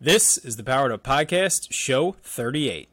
[0.00, 2.86] This is the Powered Up Podcast, show 38.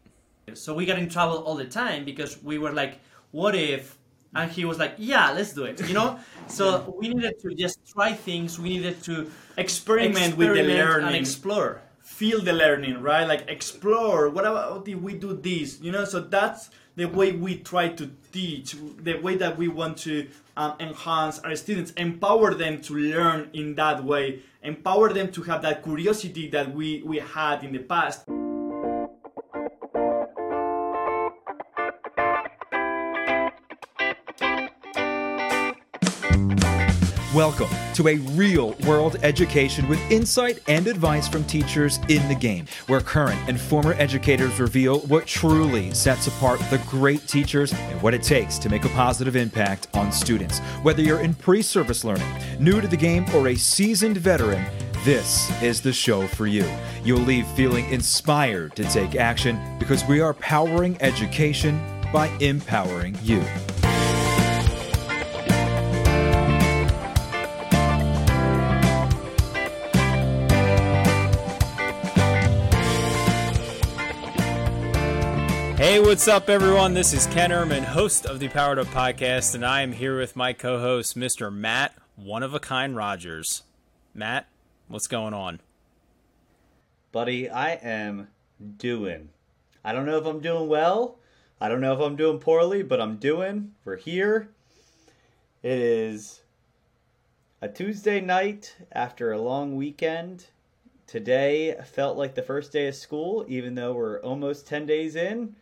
[0.54, 3.00] So we got in trouble all the time because we were like,
[3.32, 3.98] what if?
[4.34, 6.18] And he was like, yeah, let's do it, you know?
[6.48, 8.58] So we needed to just try things.
[8.58, 11.82] We needed to experiment, with the experiment learning, and explore.
[12.04, 13.28] feel the learning, right?
[13.28, 14.30] Like explore.
[14.30, 15.82] What about if we do this?
[15.82, 19.98] You know, so that's the way we try to teach, the way that we want
[20.00, 25.42] to um, enhance our students, empower them to learn in that way, empower them to
[25.44, 28.26] have that curiosity that we we had in the past.
[37.34, 42.68] Welcome to a real world education with insight and advice from teachers in the game,
[42.86, 48.14] where current and former educators reveal what truly sets apart the great teachers and what
[48.14, 50.60] it takes to make a positive impact on students.
[50.84, 54.64] Whether you're in pre service learning, new to the game, or a seasoned veteran,
[55.04, 56.70] this is the show for you.
[57.04, 61.82] You'll leave feeling inspired to take action because we are powering education
[62.14, 63.44] by empowering you.
[76.14, 76.94] What's up, everyone?
[76.94, 80.36] This is Ken Erman, host of the Powered Up Podcast, and I am here with
[80.36, 81.52] my co host, Mr.
[81.52, 83.64] Matt One of a Kind Rogers.
[84.14, 84.46] Matt,
[84.88, 85.60] what's going on?
[87.12, 88.28] Buddy, I am
[88.78, 89.30] doing.
[89.84, 91.18] I don't know if I'm doing well.
[91.60, 93.72] I don't know if I'm doing poorly, but I'm doing.
[93.84, 94.50] We're here.
[95.64, 96.44] It is
[97.60, 100.46] a Tuesday night after a long weekend.
[101.08, 105.56] Today felt like the first day of school, even though we're almost 10 days in.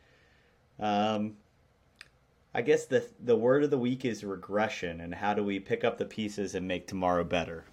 [0.81, 1.35] Um,
[2.53, 5.83] I guess the the word of the week is regression, and how do we pick
[5.83, 7.65] up the pieces and make tomorrow better?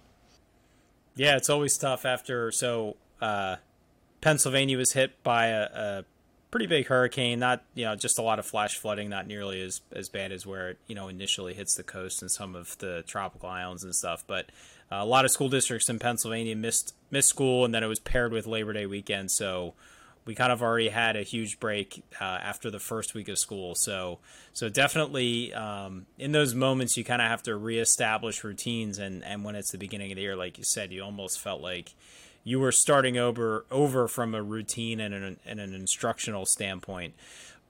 [1.15, 2.49] Yeah, it's always tough after.
[2.51, 3.57] So, uh,
[4.21, 6.05] Pennsylvania was hit by a, a
[6.49, 7.39] pretty big hurricane.
[7.39, 10.45] Not you know just a lot of flash flooding, not nearly as as bad as
[10.45, 13.93] where it you know initially hits the coast and some of the tropical islands and
[13.93, 14.23] stuff.
[14.25, 14.45] But
[14.91, 17.99] uh, a lot of school districts in Pennsylvania missed missed school, and then it was
[17.99, 19.73] paired with Labor Day weekend, so
[20.29, 23.73] we kind of already had a huge break uh, after the first week of school.
[23.73, 24.19] So,
[24.53, 28.99] so definitely um, in those moments, you kind of have to reestablish routines.
[28.99, 31.63] And, and when it's the beginning of the year, like you said, you almost felt
[31.63, 31.95] like
[32.43, 37.15] you were starting over over from a routine and an, and an instructional standpoint.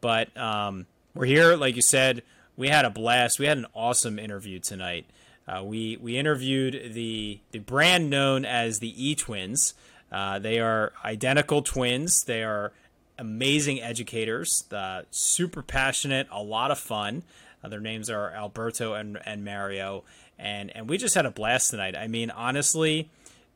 [0.01, 2.23] But um, we're here, like you said,
[2.57, 3.39] we had a blast.
[3.39, 5.05] We had an awesome interview tonight.
[5.47, 9.75] Uh, we we interviewed the the brand known as the E Twins.
[10.11, 12.23] Uh, they are identical twins.
[12.23, 12.71] They are
[13.17, 17.23] amazing educators, uh, super passionate, a lot of fun.
[17.63, 20.03] Uh, their names are Alberto and, and Mario,
[20.37, 21.95] and and we just had a blast tonight.
[21.95, 23.09] I mean, honestly,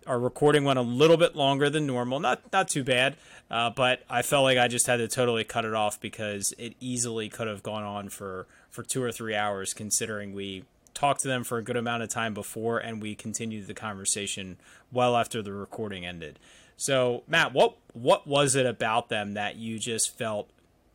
[0.05, 2.19] our recording went a little bit longer than normal.
[2.19, 3.15] Not not too bad,
[3.49, 6.75] uh, but I felt like I just had to totally cut it off because it
[6.81, 11.27] easily could have gone on for for two or three hours, considering we talked to
[11.27, 14.57] them for a good amount of time before, and we continued the conversation
[14.91, 16.39] well after the recording ended.
[16.77, 20.49] So, Matt, what what was it about them that you just felt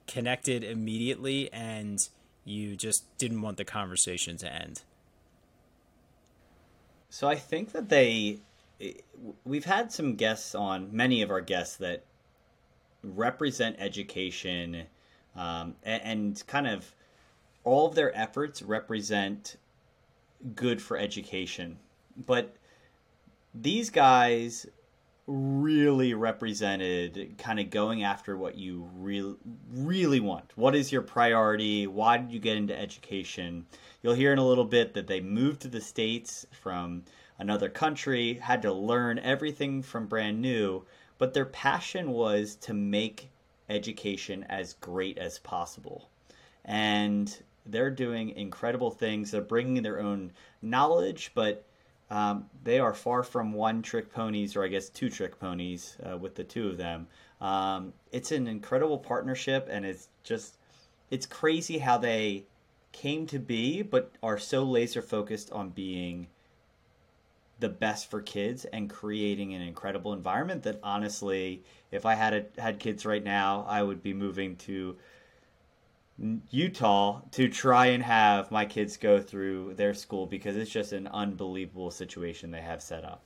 [0.07, 1.99] connected immediately, and
[2.45, 4.83] you just didn't want the conversation to end?
[7.11, 8.41] So I think that they,
[9.45, 12.05] we've had some guests on, many of our guests that
[13.03, 14.85] represent education,
[15.35, 16.95] um, and, and kind of
[17.65, 19.57] all of their efforts represent
[20.55, 21.79] good for education.
[22.17, 22.57] But
[23.55, 24.67] these guys
[25.27, 29.37] really represented kind of going after what you really
[29.71, 30.53] really want.
[30.57, 31.87] What is your priority?
[31.87, 33.67] Why did you get into education?
[34.03, 37.05] You'll hear in a little bit that they moved to the states from
[37.39, 40.85] another country, had to learn everything from brand new,
[41.19, 43.31] but their passion was to make
[43.69, 46.09] education as great as possible.
[46.65, 49.31] And they're doing incredible things.
[49.31, 51.65] They're bringing their own knowledge, but
[52.11, 56.17] um, they are far from one trick ponies, or I guess two trick ponies uh,
[56.17, 57.07] with the two of them.
[57.41, 60.57] Um, it's an incredible partnership, and it's just
[61.11, 62.45] it's crazy how they
[62.93, 66.29] came to be, but are so laser focused on being
[67.61, 72.61] the best for kids and creating an incredible environment that honestly, if I had a,
[72.61, 74.97] had kids right now, I would be moving to
[76.51, 81.07] Utah to try and have my kids go through their school because it's just an
[81.09, 83.23] unbelievable situation they have set up.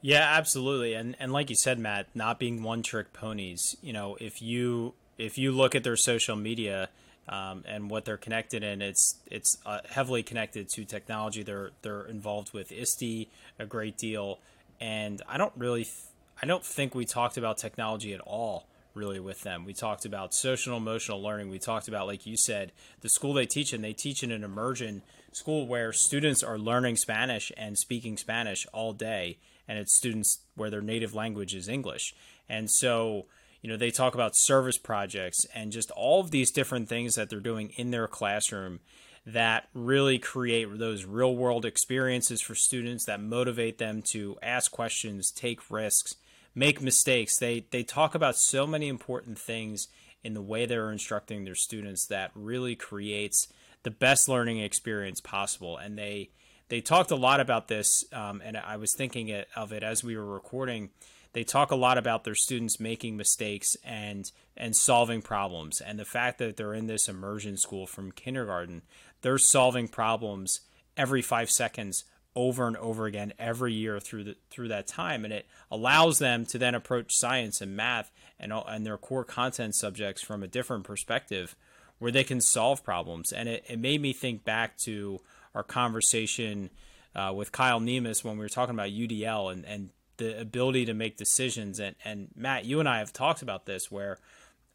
[0.00, 0.94] Yeah, absolutely.
[0.94, 4.94] And and like you said, Matt, not being one trick ponies, you know, if you
[5.16, 6.88] if you look at their social media
[7.28, 11.44] um, and what they're connected in, it's it's uh, heavily connected to technology.
[11.44, 13.28] They're they're involved with ISTE
[13.60, 14.40] a great deal,
[14.80, 15.84] and I don't really.
[15.84, 15.96] Th-
[16.42, 19.64] I don't think we talked about technology at all really with them.
[19.64, 21.48] We talked about social emotional learning.
[21.48, 23.82] We talked about, like you said, the school they teach in.
[23.82, 25.02] They teach in an immersion
[25.32, 30.70] school where students are learning Spanish and speaking Spanish all day, and it's students where
[30.70, 32.14] their native language is English.
[32.48, 33.26] And so,
[33.62, 37.30] you know, they talk about service projects and just all of these different things that
[37.30, 38.80] they're doing in their classroom
[39.24, 45.30] that really create those real world experiences for students that motivate them to ask questions,
[45.30, 46.16] take risks,
[46.54, 47.38] make mistakes.
[47.38, 49.88] They they talk about so many important things
[50.22, 53.48] in the way they're instructing their students that really creates
[53.82, 55.76] the best learning experience possible.
[55.76, 56.30] And they
[56.68, 60.16] they talked a lot about this, um, and I was thinking of it as we
[60.16, 60.90] were recording.
[61.34, 66.04] They talk a lot about their students making mistakes and and solving problems, and the
[66.04, 68.82] fact that they're in this immersion school from kindergarten,
[69.22, 70.60] they're solving problems
[70.96, 75.24] every five seconds over and over again every year through the through that time.
[75.24, 79.74] And it allows them to then approach science and math and and their core content
[79.74, 81.54] subjects from a different perspective
[81.98, 83.32] where they can solve problems.
[83.32, 85.20] And it, it made me think back to
[85.54, 86.70] our conversation
[87.14, 90.94] uh, with Kyle Nemus when we were talking about UDL and, and the ability to
[90.94, 91.78] make decisions.
[91.78, 94.18] And, and Matt you and I have talked about this where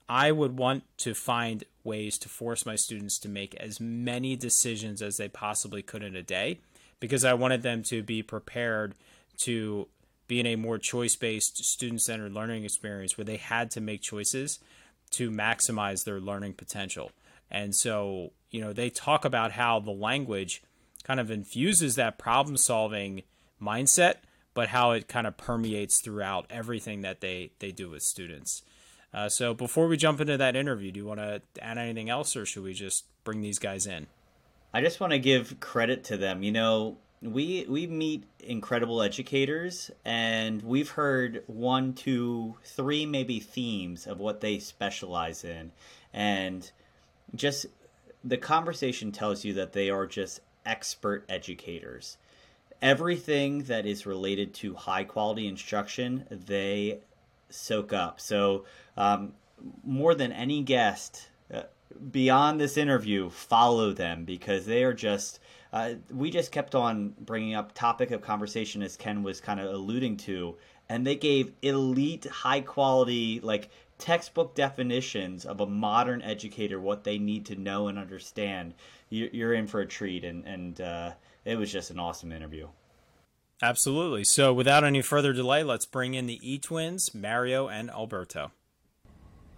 [0.07, 5.01] I would want to find ways to force my students to make as many decisions
[5.01, 6.59] as they possibly could in a day
[6.99, 8.95] because I wanted them to be prepared
[9.39, 9.87] to
[10.27, 14.01] be in a more choice based, student centered learning experience where they had to make
[14.01, 14.59] choices
[15.11, 17.11] to maximize their learning potential.
[17.49, 20.61] And so, you know, they talk about how the language
[21.03, 23.23] kind of infuses that problem solving
[23.61, 24.15] mindset,
[24.53, 28.63] but how it kind of permeates throughout everything that they, they do with students.
[29.13, 32.35] Uh, so, before we jump into that interview, do you want to add anything else
[32.35, 34.07] or should we just bring these guys in?
[34.73, 36.43] I just want to give credit to them.
[36.43, 44.05] You know, we we meet incredible educators and we've heard one, two, three maybe themes
[44.05, 45.71] of what they specialize in.
[46.13, 46.69] And
[47.33, 47.65] just
[48.23, 52.17] the conversation tells you that they are just expert educators.
[52.81, 56.99] Everything that is related to high quality instruction, they
[57.49, 58.19] soak up.
[58.19, 58.65] So,
[58.95, 59.33] um,
[59.83, 61.29] more than any guest,
[62.11, 65.39] beyond this interview, follow them because they are just.
[65.73, 69.73] Uh, we just kept on bringing up topic of conversation as Ken was kind of
[69.73, 70.55] alluding to,
[70.87, 77.17] and they gave elite, high quality, like textbook definitions of a modern educator, what they
[77.17, 78.73] need to know and understand.
[79.09, 81.11] You're in for a treat, and and uh,
[81.45, 82.67] it was just an awesome interview.
[83.61, 84.23] Absolutely.
[84.23, 88.51] So, without any further delay, let's bring in the E twins, Mario and Alberto.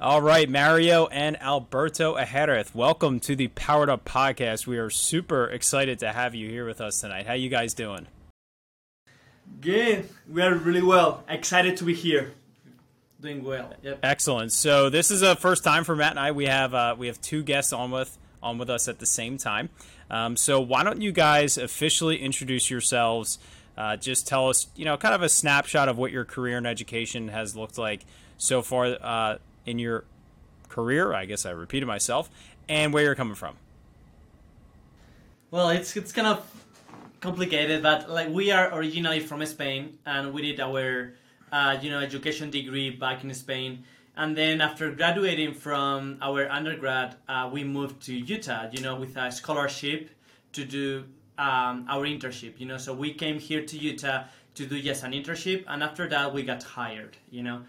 [0.02, 4.66] All right, Mario and Alberto Ajerez, welcome to the Powered Up podcast.
[4.66, 7.28] We are super excited to have you here with us tonight.
[7.28, 8.08] How you guys doing?
[9.60, 10.08] Good.
[10.32, 11.26] We are really well.
[11.28, 12.32] Excited to be here.
[13.20, 13.74] Doing well.
[13.84, 14.00] Yep.
[14.02, 14.54] Excellent.
[14.54, 16.32] So this is a first time for Matt and I.
[16.32, 19.38] We have uh, we have two guests on with on with us at the same
[19.38, 19.68] time.
[20.10, 23.38] Um, so why don't you guys officially introduce yourselves?
[23.78, 26.66] Uh, just tell us, you know, kind of a snapshot of what your career in
[26.66, 28.06] education has looked like
[28.38, 30.06] so far uh, in your
[30.68, 31.14] career.
[31.14, 32.30] I guess I repeated myself,
[32.68, 33.56] and where you're coming from.
[35.52, 36.46] Well, it's it's kind of
[37.22, 41.14] complicated, but like we are originally from Spain, and we did our
[41.52, 43.84] uh, you know education degree back in Spain.
[44.16, 49.16] And then after graduating from our undergrad, uh, we moved to Utah, you know, with
[49.16, 50.10] a scholarship
[50.52, 51.06] to do
[51.38, 52.78] um, our internship, you know.
[52.78, 56.44] So we came here to Utah to do just an internship, and after that we
[56.44, 57.62] got hired, you know.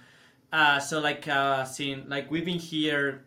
[0.52, 3.24] Uh, so like uh, seeing like we've been here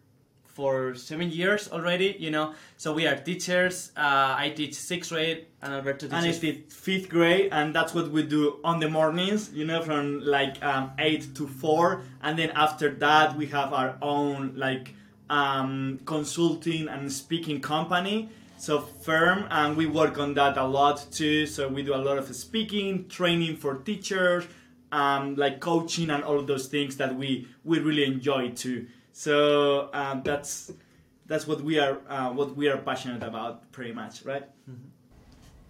[0.54, 2.54] for seven years already, you know.
[2.78, 3.92] So we are teachers.
[3.98, 8.12] Uh, I teach sixth grade, and Alberto and I teach fifth grade, and that's what
[8.12, 12.52] we do on the mornings, you know, from like um, eight to four, and then
[12.52, 14.94] after that we have our own like
[15.30, 18.30] um, consulting and speaking company.
[18.58, 21.48] So firm, and we work on that a lot too.
[21.48, 24.46] So we do a lot of speaking, training for teachers,
[24.94, 28.86] um, like coaching and all of those things that we we really enjoy too.
[29.12, 30.72] So um, that's
[31.26, 34.44] that's what we are uh, what we are passionate about, pretty much, right?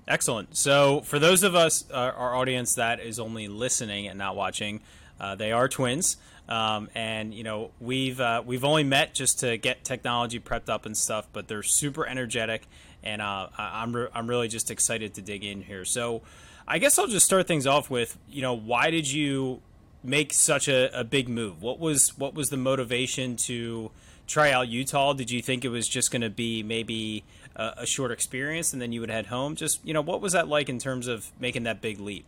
[0.06, 0.58] Excellent.
[0.58, 4.82] So, for those of us, uh, our audience that is only listening and not watching,
[5.18, 6.18] uh, they are twins,
[6.50, 10.86] um, and you know we've uh, we've only met just to get technology prepped up
[10.86, 12.68] and stuff, but they're super energetic,
[13.02, 15.86] and uh, I'm re- I'm really just excited to dig in here.
[15.86, 16.24] So,
[16.68, 19.62] I guess I'll just start things off with you know why did you
[20.04, 21.62] make such a, a big move?
[21.62, 23.92] What was what was the motivation to
[24.28, 25.14] try out Utah?
[25.14, 27.24] Did you think it was just going to be maybe
[27.56, 29.56] a, a short experience and then you would head home?
[29.56, 32.26] Just you know, what was that like in terms of making that big leap?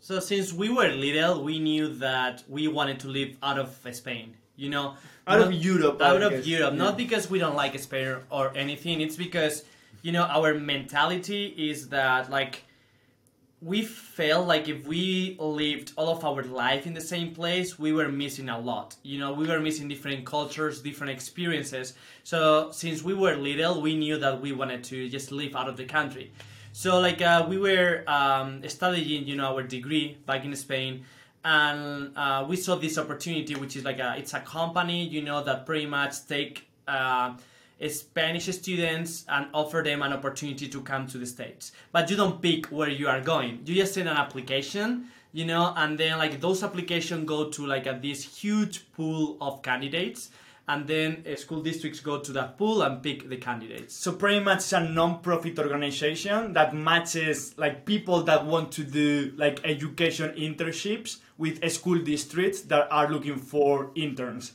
[0.00, 4.34] So since we were little, we knew that we wanted to live out of Spain.
[4.56, 4.94] You know,
[5.26, 6.46] Out of Europe, Out of.
[6.46, 6.78] Europe, Yeah.
[6.78, 9.00] not because we don't like Spain or anything.
[9.00, 9.64] It's because
[10.02, 12.64] you know our mentality is that like
[13.60, 17.92] we felt like if we lived all of our life in the same place, we
[17.92, 18.94] were missing a lot.
[19.02, 21.94] You know, we were missing different cultures, different experiences.
[22.22, 25.76] So since we were little, we knew that we wanted to just live out of
[25.76, 26.30] the country.
[26.72, 31.04] So like uh, we were um, studying, you know, our degree back in Spain,
[31.44, 35.42] and uh, we saw this opportunity, which is like a, it's a company, you know,
[35.42, 36.68] that pretty much take.
[36.86, 37.34] Uh,
[37.88, 41.72] Spanish students and offer them an opportunity to come to the States.
[41.92, 43.60] But you don't pick where you are going.
[43.64, 47.86] You just send an application, you know, and then like those applications go to like
[47.86, 50.30] a, this huge pool of candidates.
[50.70, 53.94] And then uh, school districts go to that pool and pick the candidates.
[53.94, 59.32] So pretty much it's a non-profit organization that matches like people that want to do
[59.36, 64.52] like education internships with school districts that are looking for interns.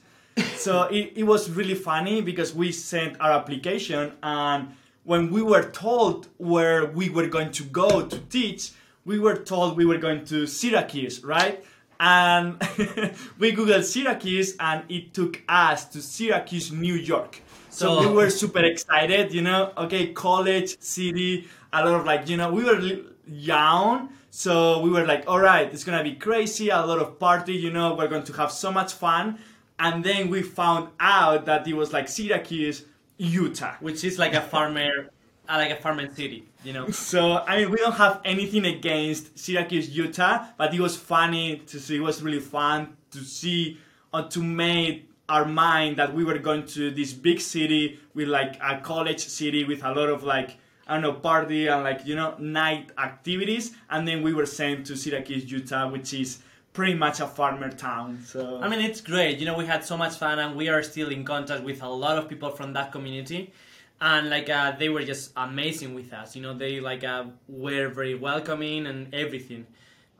[0.56, 5.64] So it, it was really funny because we sent our application and when we were
[5.72, 8.72] told where we were going to go to teach,
[9.06, 11.64] we were told we were going to Syracuse, right?
[12.00, 12.54] And
[13.38, 17.42] we googled Syracuse and it took us to Syracuse, New York.
[17.70, 19.74] So So- we were super excited, you know.
[19.78, 22.80] Okay, college, city, a lot of like, you know, we were
[23.28, 27.54] young, so we were like, all right, it's gonna be crazy, a lot of party,
[27.54, 29.38] you know, we're going to have so much fun.
[29.80, 32.86] And then we found out that it was like Syracuse,
[33.18, 33.76] Utah.
[33.80, 35.10] Which is like a farmer,
[35.50, 36.90] uh, like a farming city, you know.
[36.90, 41.80] So I mean, we don't have anything against Syracuse, Utah, but it was funny to
[41.80, 41.98] see.
[41.98, 43.80] It was really fun to see
[44.14, 48.58] or to make our mind that we were going to this big city with like
[48.62, 52.16] a college city with a lot of like I don't know party and like you
[52.16, 56.40] know night activities, and then we were sent to Syracuse, Utah, which is
[56.74, 58.20] pretty much a farmer town.
[58.26, 59.40] So I mean, it's great.
[59.40, 61.90] You know, we had so much fun, and we are still in contact with a
[61.90, 63.54] lot of people from that community.
[64.02, 66.36] And like, uh, they were just amazing with us.
[66.36, 69.66] You know, they like uh, were very welcoming and everything.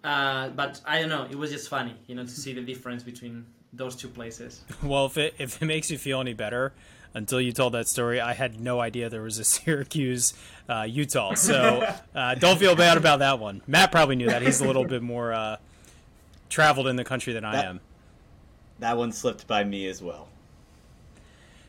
[0.04, 3.04] Uh, but I don't know, it was just funny, you know, to see the difference
[3.04, 4.62] between those two places.
[4.84, 6.74] Well, if it if it makes you feel any better,
[7.14, 10.34] until you told that story, I had no idea there was a Syracuse,
[10.70, 11.34] uh, Utah.
[11.36, 13.62] So uh, don't feel bad about that one.
[13.68, 14.42] Matt probably knew that.
[14.42, 15.58] He's a little bit more uh,
[16.54, 17.82] traveled in the country than I am.
[18.80, 20.28] That one slipped by me as well.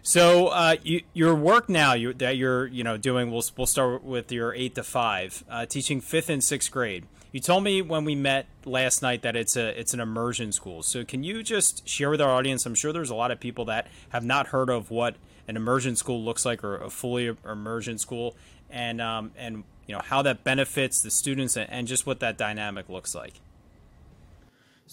[0.03, 3.31] So uh, you, your work now you, that you're you know doing.
[3.31, 7.07] We'll we'll start with your eight to five, uh, teaching fifth and sixth grade.
[7.33, 10.83] You told me when we met last night that it's a it's an immersion school.
[10.83, 12.67] So can you just share with our audience?
[12.67, 15.17] I'm sure there's a lot of people that have not heard of what
[15.49, 18.37] an immersion school looks like or a fully immersion school,
[18.69, 22.37] and um, and you know how that benefits the students and, and just what that
[22.37, 23.41] dynamic looks like.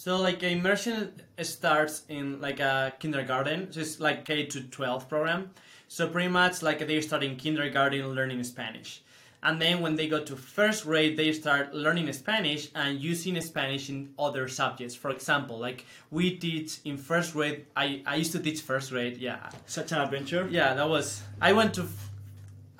[0.02, 5.50] So like immersion starts in like a kindergarten, so it's like K to 12 program.
[5.86, 9.02] So pretty much like they start in kindergarten learning Spanish.
[9.44, 13.90] And then when they go to first grade, they start learning Spanish and using Spanish
[13.90, 14.96] in other subjects.
[14.96, 19.18] For example, like we teach in first grade, I, I used to teach first grade,
[19.18, 19.50] yeah.
[19.66, 20.48] such an adventure.
[20.50, 21.86] Yeah, that was, I went to,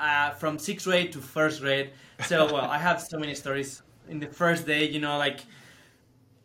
[0.00, 1.90] uh, from sixth grade to first grade.
[2.26, 3.80] So, well, I have so many stories.
[4.08, 5.42] In the first day, you know, like,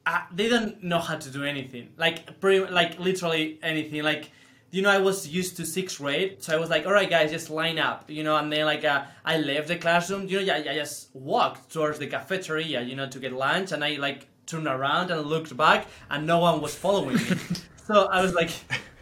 [0.07, 1.89] uh, they don't know how to do anything.
[1.97, 4.03] Like, pretty, like literally anything.
[4.03, 4.31] Like,
[4.71, 7.31] you know, I was used to sixth grade, so I was like, all right, guys,
[7.31, 8.37] just line up, you know.
[8.37, 11.99] And then like, uh, I left the classroom, you know, I, I just walked towards
[11.99, 15.87] the cafeteria, you know, to get lunch, and I like turned around and looked back,
[16.09, 17.23] and no one was following me.
[17.85, 18.51] so I was like,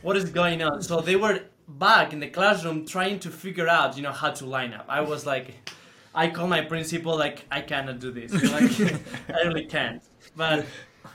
[0.01, 0.81] what is going on?
[0.81, 4.45] So they were back in the classroom trying to figure out, you know, how to
[4.45, 4.85] line up.
[4.89, 5.69] I was like,
[6.15, 8.31] I called my principal, like, I cannot do this.
[8.31, 10.01] Like, I really can't.
[10.35, 10.65] But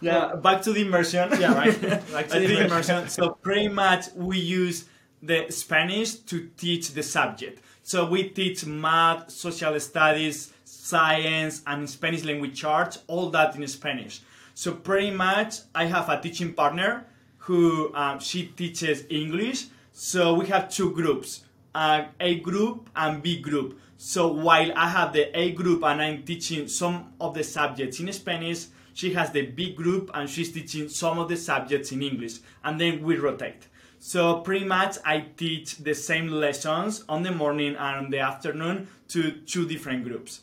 [0.00, 1.30] Yeah, back to the immersion.
[1.38, 1.80] Yeah, right.
[2.12, 3.08] Back to the immersion.
[3.08, 4.86] So pretty much we use
[5.22, 7.62] the Spanish to teach the subject.
[7.82, 14.20] So we teach math, social studies, science, and Spanish language arts, all that in Spanish.
[14.54, 17.06] So pretty much I have a teaching partner
[17.38, 19.66] who um, she teaches English.
[19.92, 23.78] So we have two groups, uh, A group and B group.
[23.96, 28.12] So while I have the A group and I'm teaching some of the subjects in
[28.12, 32.38] Spanish, she has the big group and she's teaching some of the subjects in English.
[32.64, 33.68] And then we rotate.
[33.98, 38.88] So pretty much I teach the same lessons on the morning and on the afternoon
[39.08, 40.40] to two different groups.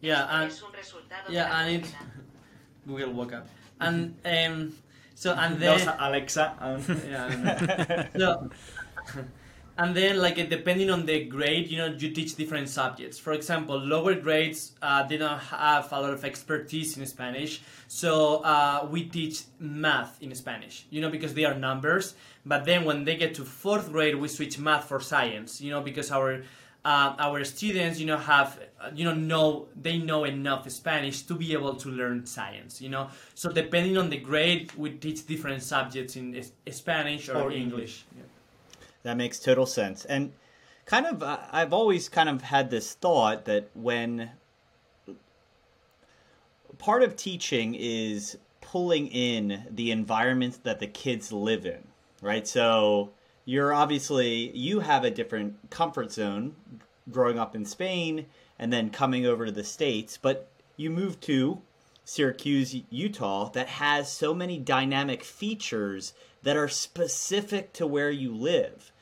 [0.00, 2.86] yeah, and Es un resultado de yeah, la and it comunidad.
[2.86, 3.48] Google woke up.
[3.80, 4.74] And um,
[5.14, 6.54] so and That was then Alexa.
[6.60, 8.50] Um, yeah, I don't know.
[9.14, 9.24] so
[9.78, 13.18] and then like depending on the grade you know you teach different subjects.
[13.18, 17.62] For example lower grades uh, they don't have a lot of expertise in spanish.
[17.86, 22.14] So uh, we teach math in spanish you know because they are numbers.
[22.44, 25.80] But then when they get to fourth grade we switch math for science you know
[25.80, 26.42] because our
[26.84, 28.58] uh, our students you know have
[28.94, 33.10] you know know they know enough spanish to be able to learn science you know.
[33.34, 38.04] So depending on the grade we teach different subjects in spanish or, Or english, English.
[38.16, 38.22] Yeah.
[39.02, 40.04] That makes total sense.
[40.04, 40.32] And
[40.84, 44.30] kind of, I've always kind of had this thought that when
[46.78, 51.82] part of teaching is pulling in the environment that the kids live in,
[52.20, 52.46] right?
[52.46, 53.10] So
[53.44, 56.54] you're obviously, you have a different comfort zone
[57.10, 58.26] growing up in Spain
[58.58, 61.62] and then coming over to the States, but you move to
[62.04, 68.92] Syracuse, Utah, that has so many dynamic features that are specific to where you live.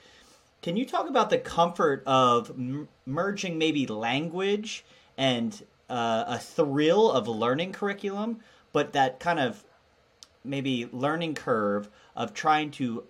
[0.63, 4.85] Can you talk about the comfort of m- merging maybe language
[5.17, 8.41] and uh, a thrill of learning curriculum,
[8.73, 9.65] but that kind of
[10.45, 13.05] maybe learning curve of trying to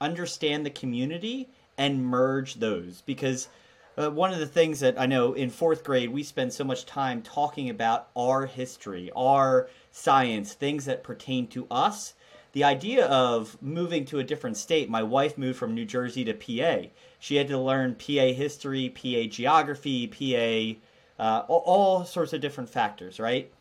[0.00, 3.02] understand the community and merge those?
[3.02, 3.48] Because
[3.96, 6.84] uh, one of the things that I know in fourth grade, we spend so much
[6.84, 12.14] time talking about our history, our science, things that pertain to us.
[12.54, 16.32] The idea of moving to a different state, my wife moved from New Jersey to
[16.32, 16.88] PA.
[17.18, 23.18] She had to learn PA history, PA geography, PA, uh, all, sorts of different factors,
[23.18, 23.52] right?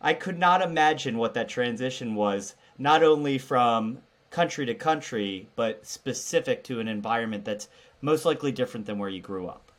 [0.00, 3.98] I could not imagine what that transition was, not only from
[4.30, 7.68] country to country, but specific to an environment that's
[8.02, 9.72] most likely different than where you grew up.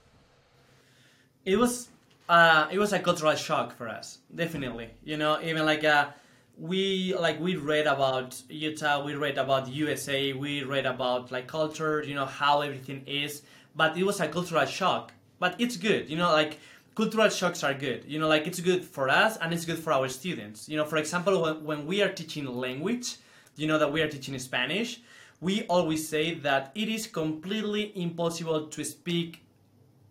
[1.46, 1.90] it was
[2.30, 6.08] uh, it was a cultural shock for us definitely you know even like uh,
[6.58, 12.04] we like we read about utah we read about usa we read about like culture
[12.04, 13.42] you know how everything is
[13.76, 15.14] but it was a cultural shock.
[15.40, 16.60] But it's good you know like
[16.96, 18.06] cultural shocks are good.
[18.06, 20.70] You know like it's good for us and it's good for our students.
[20.70, 23.18] You know for example when, when we are teaching language
[23.56, 25.02] you know that we are teaching spanish
[25.42, 29.46] we always say that it is completely impossible to speak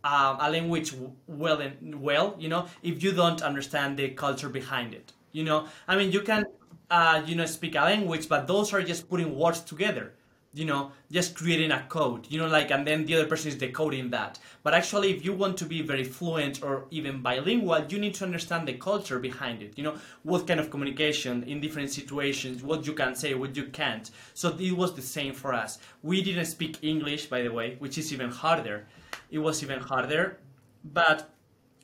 [0.04, 0.94] um, a language
[1.26, 5.66] well and well you know if you don't understand the culture behind it you know?
[5.88, 6.44] I mean you can
[6.90, 10.12] uh, you know speak a language but those are just putting words together
[10.54, 10.92] you know?
[11.10, 14.38] Just creating a code you know like and then the other person is decoding that.
[14.62, 18.24] But actually if you want to be very fluent or even bilingual you need to
[18.24, 19.94] understand the culture behind it you know?
[20.22, 24.10] What kind of communication in different situations what you can say what you can't.
[24.34, 25.78] So it was the same for us.
[26.02, 28.86] We didn't speak english by the way which is even harder.
[29.30, 30.38] It was even harder.
[30.84, 31.31] But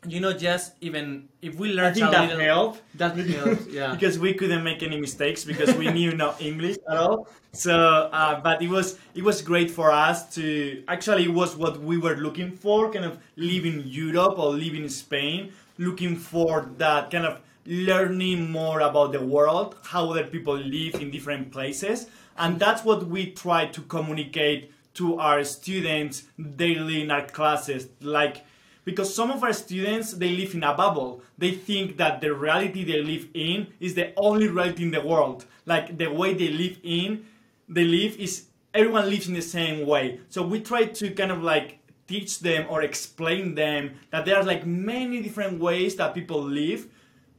[0.07, 2.83] you know, just even if we I learned think a that little, helped.
[2.95, 3.93] that helped, yeah.
[3.95, 7.29] because we couldn't make any mistakes because we knew no English at all.
[7.53, 11.81] So, uh, but it was it was great for us to actually it was what
[11.81, 16.71] we were looking for, kind of live in Europe or live in Spain, looking for
[16.79, 22.07] that kind of learning more about the world, how other people live in different places,
[22.37, 26.25] and that's what we try to communicate to our students
[26.57, 28.45] daily in our classes, like
[28.89, 31.21] because some of our students they live in a bubble.
[31.37, 35.45] They think that the reality they live in is the only reality in the world.
[35.67, 37.27] Like the way they live in
[37.69, 40.21] they live is everyone lives in the same way.
[40.31, 44.43] So we try to kind of like teach them or explain them that there are
[44.43, 46.87] like many different ways that people live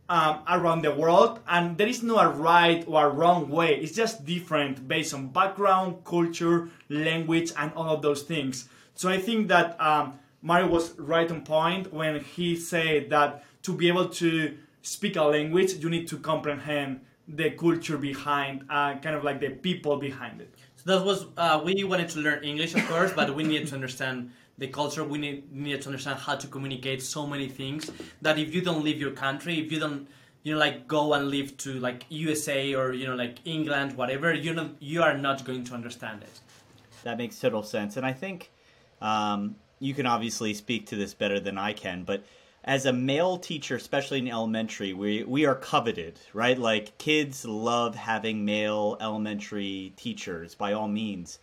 [0.08, 3.74] um, around the world and there is no a right or a wrong way.
[3.76, 8.70] It's just different based on background culture language and all of those things.
[8.94, 13.74] So i think that um, Mario was right on point when he said that to
[13.74, 19.16] be able to speak a language, you need to comprehend the culture behind, uh, kind
[19.16, 20.54] of like the people behind it.
[20.78, 23.76] So that was uh, we wanted to learn English, of course, but we needed to
[23.76, 25.04] understand the culture.
[25.04, 28.84] We need, needed to understand how to communicate so many things that if you don't
[28.84, 30.08] leave your country, if you don't,
[30.44, 34.34] you know, like go and live to like USA or you know like England, whatever,
[34.34, 36.40] you know, you are not going to understand it.
[37.04, 37.98] That makes total sense.
[37.98, 38.52] And I think
[39.02, 42.24] um, you can obviously speak to this better than I can, but
[42.64, 46.58] as a male teacher, especially in elementary, we, we are coveted, right?
[46.58, 51.40] Like kids love having male elementary teachers by all means.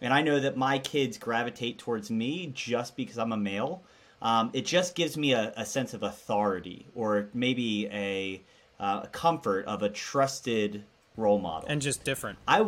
[0.00, 3.82] And I know that my kids gravitate towards me just because I'm a male.
[4.22, 8.42] Um, it just gives me a, a sense of authority or maybe a,
[8.80, 10.84] uh, comfort of a trusted
[11.16, 11.68] role model.
[11.68, 12.38] and just different.
[12.48, 12.66] I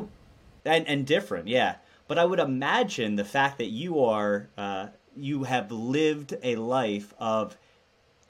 [0.65, 1.77] and and different, yeah.
[2.07, 7.15] But I would imagine the fact that you are uh, you have lived a life
[7.19, 7.57] of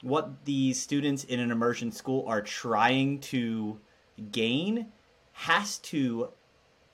[0.01, 3.79] what these students in an immersion school are trying to
[4.31, 4.87] gain
[5.31, 6.29] has to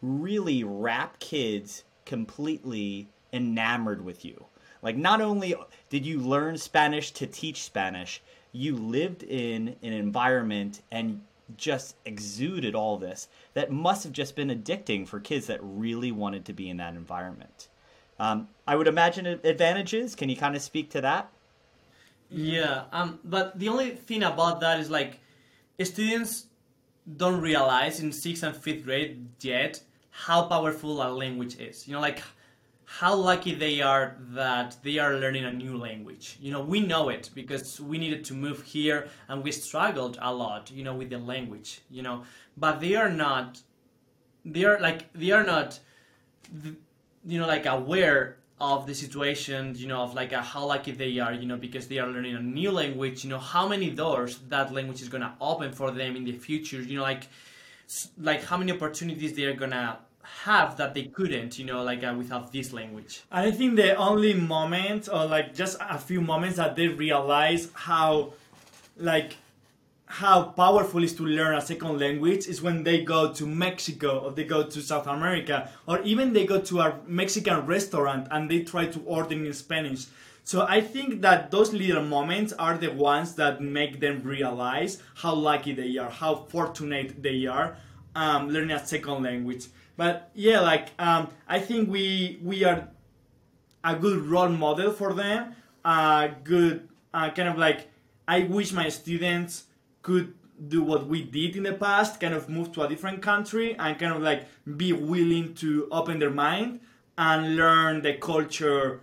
[0.02, 4.46] really wrap kids completely enamored with you.
[4.82, 5.56] Like, not only
[5.90, 8.22] did you learn Spanish to teach Spanish,
[8.52, 11.22] you lived in an environment and
[11.58, 16.46] just exuded all this that must have just been addicting for kids that really wanted
[16.46, 17.68] to be in that environment.
[18.20, 20.16] Um, I would imagine advantages.
[20.16, 21.30] Can you kind of speak to that?
[22.30, 25.20] Yeah, um, but the only thing about that is like
[25.84, 26.46] students
[27.18, 31.88] don't realize in sixth and fifth grade yet how powerful a language is.
[31.88, 32.22] You know, like
[32.86, 36.38] how lucky they are that they are learning a new language.
[36.42, 40.34] You know, we know it because we needed to move here and we struggled a
[40.34, 42.24] lot, you know, with the language, you know,
[42.58, 43.62] but they are not,
[44.44, 45.80] they are like, they are not,
[47.26, 51.18] you know, like aware of the situation, you know, of like a, how lucky they
[51.20, 54.40] are, you know, because they are learning a new language, you know, how many doors
[54.50, 57.28] that language is to open for them in the future, you know, like,
[58.20, 59.98] like how many opportunities they are to
[60.44, 63.22] have that they couldn't, you know, like uh, without this language.
[63.32, 68.34] I think the only moment, or like just a few moments, that they realize how,
[68.98, 69.38] like,
[70.10, 74.32] how powerful is to learn a second language is when they go to Mexico or
[74.32, 78.64] they go to South America or even they go to a Mexican restaurant and they
[78.64, 80.08] try to order in Spanish.
[80.44, 85.36] So I think that those little moments are the ones that make them realize how
[85.36, 87.78] lucky they are, how fortunate they are
[88.16, 89.68] um, learning a second language.
[89.96, 92.88] But yeah, like um, I think we we are
[93.84, 95.56] a good role model for them.
[95.86, 97.90] Uh, good uh, kind of like
[98.28, 99.66] I wish my students
[100.02, 100.34] could
[100.68, 103.98] do what we did in the past, kind of move to a different country and
[103.98, 106.80] kind of like be willing to open their mind
[107.18, 109.02] and learn the culture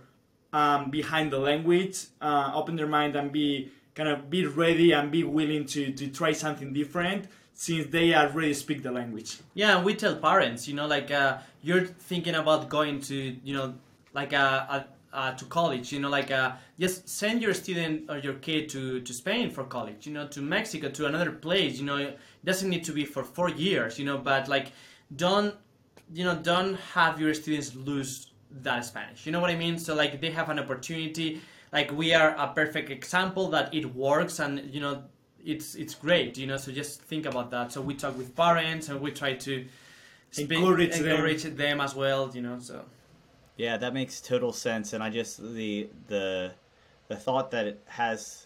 [0.53, 5.11] um, behind the language, uh, open their mind and be kind of be ready and
[5.11, 9.37] be willing to, to try something different since they already speak the language.
[9.55, 13.53] Yeah, and we tell parents, you know, like uh, you're thinking about going to, you
[13.55, 13.73] know,
[14.13, 14.83] like uh,
[15.17, 19.01] uh, to college, you know, like uh, just send your student or your kid to,
[19.01, 22.69] to Spain for college, you know, to Mexico, to another place, you know, it doesn't
[22.69, 24.71] need to be for four years, you know, but like
[25.15, 25.55] don't,
[26.13, 28.27] you know, don't have your students lose
[28.61, 29.25] that Spanish.
[29.25, 29.79] You know what I mean?
[29.79, 31.41] So like they have an opportunity.
[31.73, 35.03] Like we are a perfect example that it works, and you know
[35.43, 36.57] it's it's great, you know.
[36.57, 37.73] So just think about that.
[37.73, 39.65] So we talk with parents and we try to
[40.31, 41.55] speak, encourage, encourage them.
[41.57, 42.59] them as well, you know.
[42.59, 42.85] So
[43.57, 44.93] yeah, that makes total sense.
[44.93, 46.51] And I just the the
[47.07, 48.45] the thought that it has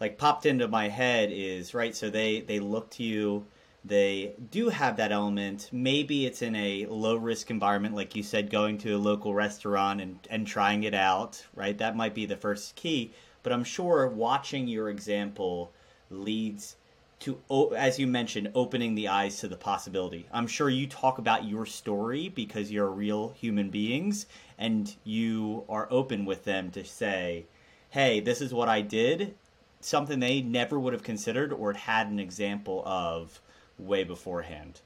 [0.00, 1.94] like popped into my head is right.
[1.94, 3.44] So they they look to you.
[3.84, 5.70] They do have that element.
[5.72, 10.02] Maybe it's in a low risk environment, like you said, going to a local restaurant
[10.02, 11.76] and, and trying it out, right?
[11.78, 13.12] That might be the first key.
[13.42, 15.72] But I'm sure watching your example
[16.10, 16.76] leads
[17.20, 17.40] to
[17.76, 20.26] as you mentioned opening the eyes to the possibility.
[20.32, 24.26] I'm sure you talk about your story because you're real human beings
[24.58, 27.46] and you are open with them to say
[27.90, 29.34] hey this is what i did
[29.80, 33.40] something they never would have considered or had an example of
[33.78, 34.80] way beforehand.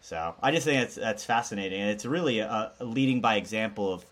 [0.00, 1.80] So i just think that's that's fascinating.
[1.80, 4.04] And it's really a, a leading by example of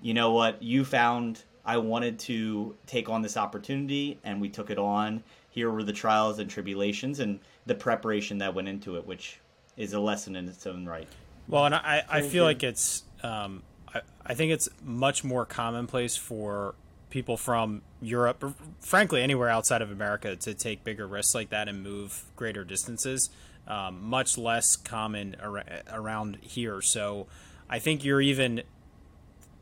[0.00, 4.68] you know what you found i wanted to take on this opportunity and we took
[4.68, 9.06] it on here were the trials and tribulations and the preparation that went into it,
[9.06, 9.38] which
[9.76, 11.06] is a lesson in its own right.
[11.46, 13.62] Well, and I, I feel like it's, um,
[13.94, 16.74] I, I think it's much more commonplace for
[17.10, 21.68] people from Europe, or frankly anywhere outside of America, to take bigger risks like that
[21.68, 23.30] and move greater distances.
[23.64, 26.82] Um, much less common ar- around here.
[26.82, 27.28] So
[27.70, 28.62] I think you're even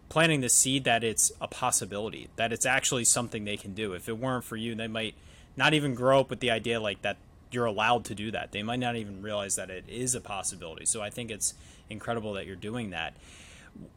[0.09, 3.93] planting the seed that it's a possibility, that it's actually something they can do.
[3.93, 5.15] If it weren't for you, they might
[5.61, 7.19] not even grow up with the idea like that
[7.51, 8.51] you're allowed to do that.
[8.51, 10.87] They might not even realize that it is a possibility.
[10.87, 11.53] So I think it's
[11.91, 13.13] incredible that you're doing that.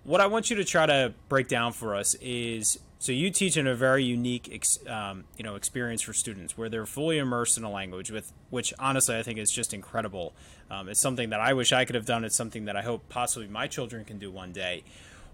[0.04, 3.56] What I want you to try to break down for us is so you teach
[3.56, 7.64] in a very unique um, you know experience for students where they're fully immersed in
[7.64, 10.34] a language with which honestly I think is just incredible.
[10.70, 12.26] Um, it's something that I wish I could have done.
[12.26, 14.84] It's something that I hope possibly my children can do one day.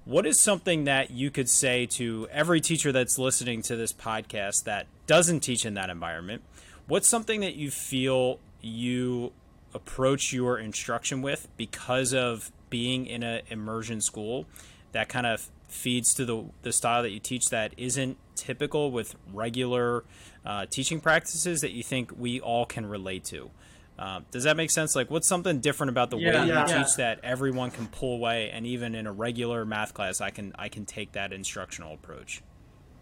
[0.09, 4.63] What is something that you could say to every teacher that's listening to this podcast
[4.63, 6.41] that doesn't teach in that environment?
[6.87, 9.33] What's something that you feel you
[9.71, 14.47] approach your instruction with because of being in an immersion school
[14.93, 19.15] that kind of feeds to the, the style that you teach that isn't typical with
[19.31, 20.05] regular
[20.43, 23.51] uh, teaching practices that you think we all can relate to?
[23.99, 24.95] Uh, does that make sense?
[24.95, 26.65] Like, what's something different about the yeah, way you yeah.
[26.65, 30.53] teach that everyone can pull away, and even in a regular math class, I can
[30.57, 32.41] I can take that instructional approach.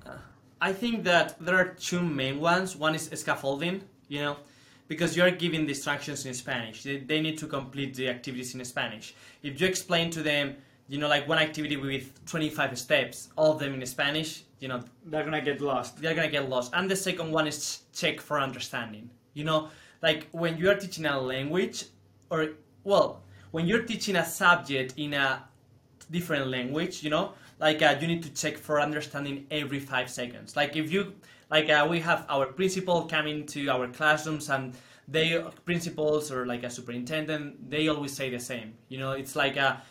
[0.03, 0.13] Uh,
[0.59, 2.75] I think that there are two main ones.
[2.75, 4.37] One is scaffolding, you know,
[4.87, 6.81] because you're giving the instructions in Spanish.
[6.81, 9.13] They, they need to complete the activities in Spanish.
[9.43, 10.55] If you explain to them
[10.89, 14.81] you know, like one activity with 25 steps, all of them in Spanish, you know,
[15.05, 16.01] They're gonna get lost.
[16.01, 16.71] they're gonna get lost.
[16.73, 19.09] And the second one is check for understanding.
[19.33, 19.69] You know,
[20.01, 21.85] like when you are teaching a language,
[22.29, 22.49] or
[22.83, 25.43] well, when you're teaching a subject in a
[26.11, 30.55] different language, you know, like uh, you need to check for understanding every five seconds.
[30.55, 31.13] Like if you,
[31.49, 34.73] like uh, we have our principal coming to our classrooms and
[35.07, 38.73] they principals or like a superintendent, they always say the same.
[38.89, 39.81] You know, it's like a,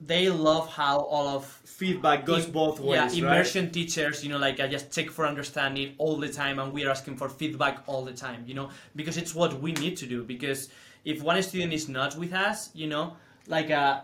[0.00, 3.34] they love how all of Feedback goes Im- both ways, Yeah, right?
[3.36, 6.90] immersion teachers, you know, like I just check for understanding all the time, and we're
[6.90, 10.24] asking for feedback all the time, you know, because it's what we need to do.
[10.24, 10.70] Because
[11.04, 14.00] if one student is not with us, you know, like uh,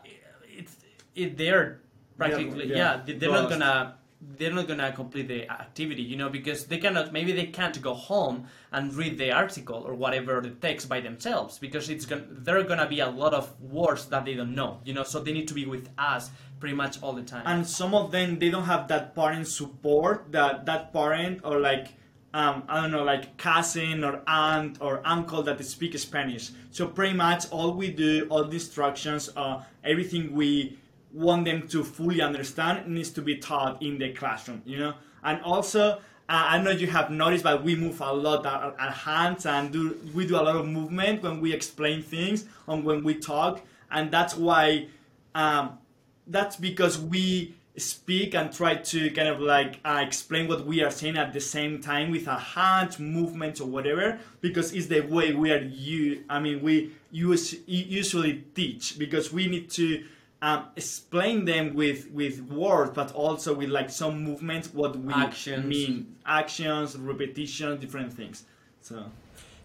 [0.57, 0.77] it's
[1.17, 1.81] it, they're
[2.17, 3.97] practically yeah, yeah, they- they're not gonna
[4.37, 7.95] they're not gonna complete the activity, you know, because they cannot maybe they can't go
[7.95, 12.59] home and read the article or whatever the text by themselves because it's gonna there
[12.59, 15.33] are gonna be a lot of words that they don't know, you know, so they
[15.33, 17.43] need to be with us pretty much all the time.
[17.47, 21.89] and some of them they don't have that parent support that that parent or like
[22.33, 26.51] um, I don't know like cousin or aunt or uncle that speak Spanish.
[26.73, 30.77] So pretty much all we do, all the instructions, uh, everything we
[31.15, 34.63] want them to fully understand needs to be taught in the classroom.
[34.65, 36.01] You know, and also.
[36.27, 39.71] Uh, I know you have noticed, but we move a lot our, our hands and
[39.71, 43.61] do we do a lot of movement when we explain things and when we talk,
[43.91, 44.87] and that's why
[45.35, 45.79] um,
[46.27, 50.91] that's because we speak and try to kind of like uh, explain what we are
[50.91, 55.33] saying at the same time with our hand movements or whatever because it's the way
[55.33, 60.05] we are you i mean we use, usually teach because we need to
[60.47, 65.65] um, explain them with with words but also with like some movements what we Actions.
[65.65, 68.45] mean actions repetition different things
[68.83, 68.97] so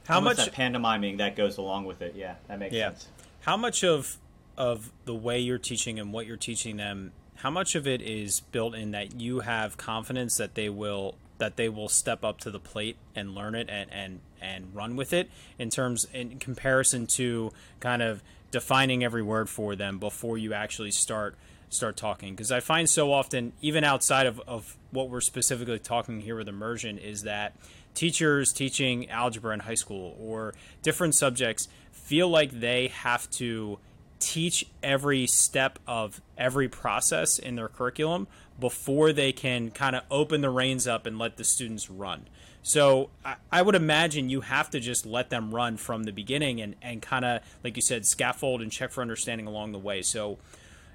[0.08, 0.46] How Almost much?
[0.48, 2.14] that pantomiming that goes along with it.
[2.16, 2.90] Yeah, that makes Yeah.
[2.90, 3.08] sense.
[3.42, 4.18] How much of
[4.58, 7.12] of the way you're teaching and what you're teaching them?
[7.44, 11.56] How much of it is built in that you have confidence that they will that
[11.58, 15.12] they will step up to the plate and learn it and and and run with
[15.14, 20.54] it in terms in comparison to kind of defining every word for them before you
[20.54, 21.36] actually start
[21.72, 26.22] start talking because i find so often even outside of, of what we're specifically talking
[26.22, 27.56] here with immersion is that
[27.94, 33.78] teachers teaching algebra in high school or different subjects feel like they have to
[34.20, 38.28] teach every step of every process in their curriculum
[38.60, 42.28] before they can kind of open the reins up and let the students run.
[42.70, 46.62] So I, I would imagine you have to just let them run from the beginning
[46.62, 50.04] and, and kind of, like you said, scaffold and check for understanding along the way.
[50.04, 50.38] So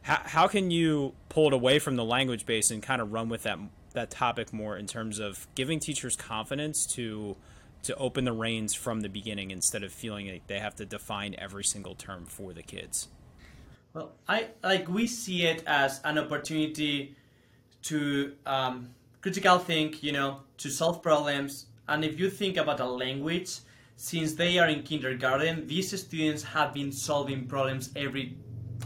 [0.03, 3.29] how, how can you pull it away from the language base and kind of run
[3.29, 3.59] with that
[3.93, 7.35] that topic more in terms of giving teachers confidence to
[7.83, 11.35] to open the reins from the beginning instead of feeling like they have to define
[11.39, 13.09] every single term for the kids.
[13.93, 17.17] Well, I like we see it as an opportunity
[17.83, 18.91] to um,
[19.25, 21.53] critical think, you know, to solve problems.
[21.89, 23.51] And if you think about a language,
[23.97, 28.37] since they are in kindergarten, these students have been solving problems every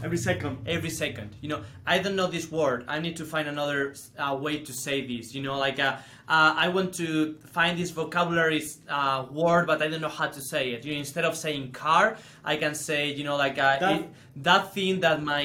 [0.01, 1.29] every second every second.
[1.41, 2.85] You know, I don't know this word.
[2.87, 3.81] I need to find another
[4.17, 5.35] uh, way to say this.
[5.35, 5.97] You know, like uh,
[6.35, 7.09] uh, I want to
[7.57, 10.85] find this vocabulary uh, word, but I don't know how to say it.
[10.85, 14.05] You know, instead of saying car, I can say, you know, like uh, That- it,
[14.49, 15.43] that thing that my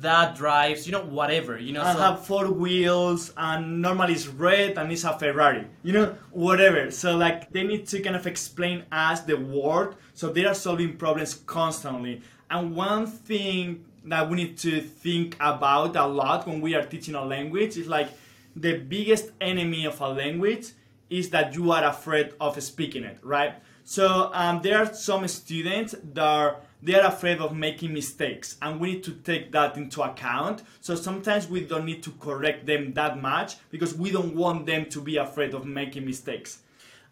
[0.00, 0.86] that drives.
[0.86, 1.58] You know, whatever.
[1.58, 5.66] You know, I so- have four wheels and normally it's red and it's a Ferrari.
[5.82, 6.90] You know, whatever.
[6.90, 9.96] So like they need to kind of explain us the word.
[10.14, 12.22] So they are solving problems constantly.
[12.50, 17.14] And one thing that we need to think about a lot when we are teaching
[17.14, 18.08] a language is like
[18.54, 20.68] the biggest enemy of a language
[21.10, 23.54] is that you are afraid of speaking it, right?
[23.84, 28.78] So um, there are some students that are they are afraid of making mistakes, and
[28.78, 30.62] we need to take that into account.
[30.82, 34.84] So sometimes we don't need to correct them that much because we don't want them
[34.90, 36.58] to be afraid of making mistakes.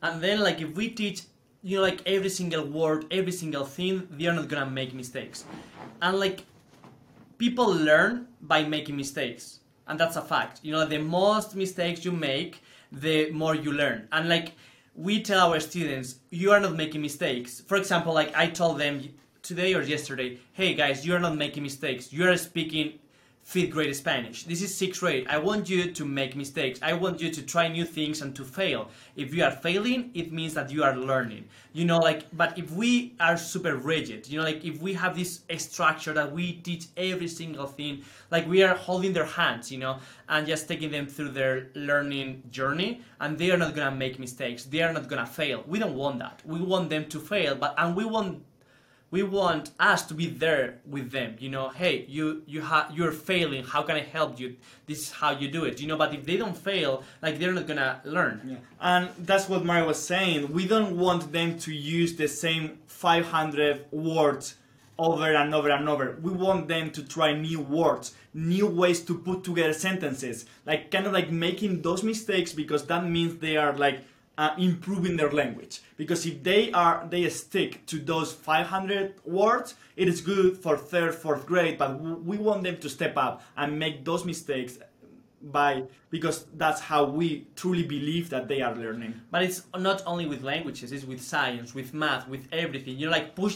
[0.03, 1.23] And then, like, if we teach,
[1.63, 5.47] you know, like every single word, every single thing, they are not gonna make mistakes.
[6.03, 6.45] And like,
[7.39, 10.61] people learn by making mistakes, and that's a fact.
[10.63, 14.07] You know, the most mistakes you make, the more you learn.
[14.13, 14.53] And like,
[14.95, 17.63] we tell our students, you are not making mistakes.
[17.63, 19.09] For example, like I told them
[19.43, 22.13] today or yesterday, hey guys, you are not making mistakes.
[22.13, 23.01] You are speaking
[23.43, 24.45] fifth grade Spanish.
[24.45, 25.27] This is sixth grade.
[25.29, 26.79] I want you to make mistakes.
[26.81, 28.89] I want you to try new things and to fail.
[29.17, 31.49] If you are failing, it means that you are learning.
[31.73, 35.17] You know, like, but if we are super rigid, you know, like if we have
[35.17, 39.79] this structure that we teach every single thing, like we are holding their hands, you
[39.79, 44.21] know, and just taking them through their learning journey, and they are not gonna make
[44.21, 44.67] mistakes.
[44.67, 45.65] They are not gonna fail.
[45.67, 46.43] We don't want that.
[46.45, 48.45] We want them to fail, but and we want
[49.13, 53.13] we want us to be there with them you know hey you you ha- you're
[53.31, 54.49] failing how can i help you
[54.89, 56.93] this is how you do it you know but if they don't fail
[57.25, 58.57] like they're not gonna learn Yeah.
[58.91, 60.39] And that's what Mario was saying.
[60.59, 61.71] We don't want them to
[62.01, 64.45] use the same 500 words
[64.99, 66.07] over and over and over.
[66.27, 71.07] We want them to try new words, new ways to put together sentences, like kind
[71.07, 73.99] of like making those mistakes because that means they are like
[74.43, 75.75] uh, improving their language.
[75.97, 79.69] Because if they are they stick to those 500 words,
[80.03, 81.77] it is good for third, fourth grade.
[81.83, 81.91] But
[82.31, 84.73] we want them to step up and make those mistakes
[85.59, 85.73] by
[86.11, 89.13] because that's how we truly believe that they are learning.
[89.33, 93.13] but it's not only with languages it's with science with math with everything you know
[93.19, 93.55] like push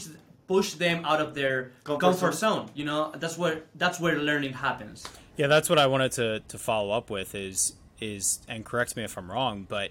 [0.48, 2.64] push them out of their Comfort comfort, zone.
[2.78, 4.98] you know that's where that's where learning happens
[5.40, 7.58] Yeah, that's what I wanted to, to follow up with is
[8.00, 9.88] is and correct me if I'm wrong, but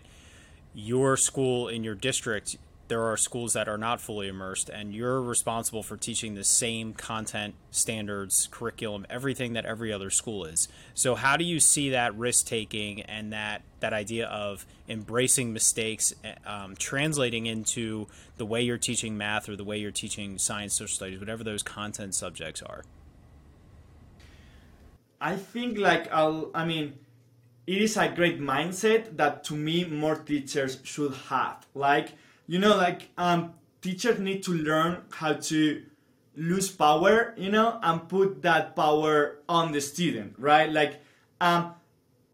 [0.75, 2.57] your school in your district
[2.87, 6.93] there are schools that are not fully immersed and you're responsible for teaching the same
[6.93, 10.67] content standards curriculum everything that every other school is.
[10.93, 16.13] So how do you see that risk taking and that that idea of embracing mistakes
[16.45, 18.07] um, translating into
[18.37, 21.63] the way you're teaching math or the way you're teaching science social studies whatever those
[21.63, 22.83] content subjects are?
[25.19, 26.99] I think like I'll, I mean,
[27.67, 31.65] it is a great mindset that to me more teachers should have.
[31.73, 32.13] Like
[32.47, 35.83] you know, like um, teachers need to learn how to
[36.35, 40.71] lose power, you know, and put that power on the student, right?
[40.71, 41.01] Like
[41.41, 41.73] um,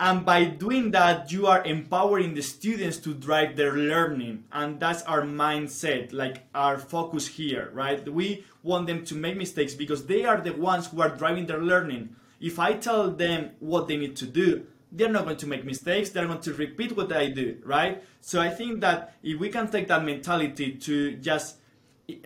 [0.01, 5.03] and by doing that you are empowering the students to drive their learning and that's
[5.03, 10.25] our mindset like our focus here right we want them to make mistakes because they
[10.25, 14.15] are the ones who are driving their learning if i tell them what they need
[14.15, 17.57] to do they're not going to make mistakes they're going to repeat what i do
[17.65, 21.57] right so i think that if we can take that mentality to just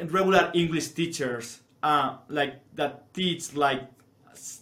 [0.09, 3.83] regular english teachers uh, like that teach like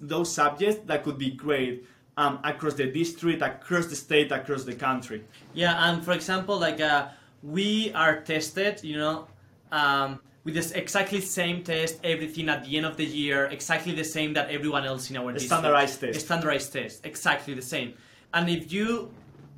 [0.01, 1.85] those subjects that could be great
[2.17, 5.23] um, across the district, across the state, across the country.
[5.53, 7.07] Yeah, and for example, like uh,
[7.41, 9.27] we are tested, you know,
[9.71, 14.03] um, with this exactly same test, everything at the end of the year, exactly the
[14.03, 15.51] same that everyone else in our A district.
[15.53, 16.17] standardized test.
[16.17, 17.93] A standardized test, exactly the same.
[18.33, 19.11] And if you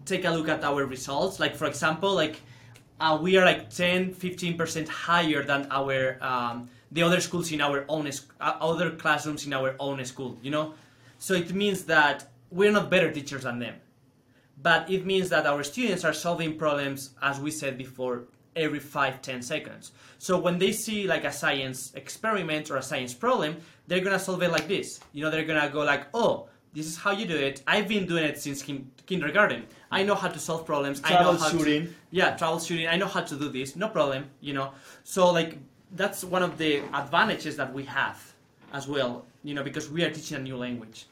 [0.05, 2.41] take a look at our results, like for example, like
[2.99, 7.83] uh, we are like 10, 15% higher than our um, the other schools in our
[7.89, 10.75] own uh, other classrooms in our own school, you know.
[11.17, 13.75] So it means that we're not better teachers than them
[14.61, 18.23] but it means that our students are solving problems as we said before
[18.55, 19.91] every 5 10 seconds.
[20.17, 24.41] So when they see like a science experiment or a science problem they're gonna solve
[24.43, 24.99] it like this.
[25.13, 27.63] You know they're gonna go like oh this is how you do it.
[27.67, 29.65] I've been doing it since kin- kindergarten.
[29.91, 31.01] I know how to solve problems.
[31.05, 32.89] I know how to yeah troubleshooting.
[32.91, 33.75] I know how to do this.
[33.75, 34.71] No problem you know?
[35.03, 35.57] So like
[35.91, 38.33] that's one of the advantages that we have
[38.73, 41.05] as well you know because we are teaching a new language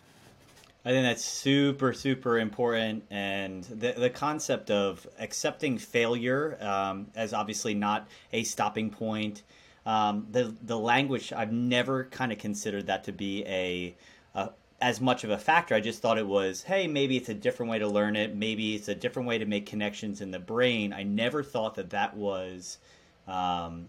[0.86, 3.06] I think that's super, super important.
[3.10, 9.44] And the, the concept of accepting failure um, as obviously not a stopping point.
[9.86, 13.96] Um, the, the language, I've never kind of considered that to be a,
[14.36, 14.50] a
[14.82, 15.74] as much of a factor.
[15.76, 18.36] I just thought it was, hey, maybe it's a different way to learn it.
[18.36, 20.92] Maybe it's a different way to make connections in the brain.
[20.92, 22.80] I never thought that that was
[23.26, 23.88] um,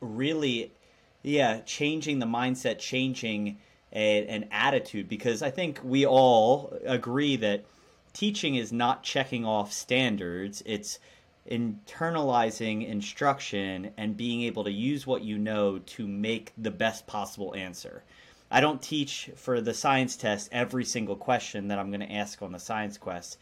[0.00, 0.72] really,
[1.22, 3.58] yeah, changing the mindset, changing
[3.92, 5.08] a, an attitude.
[5.08, 7.64] Because I think we all agree that
[8.12, 10.98] teaching is not checking off standards, it's
[11.50, 17.54] internalizing instruction and being able to use what you know to make the best possible
[17.54, 18.04] answer.
[18.50, 22.42] I don't teach for the science test every single question that I'm going to ask
[22.42, 23.38] on the science quest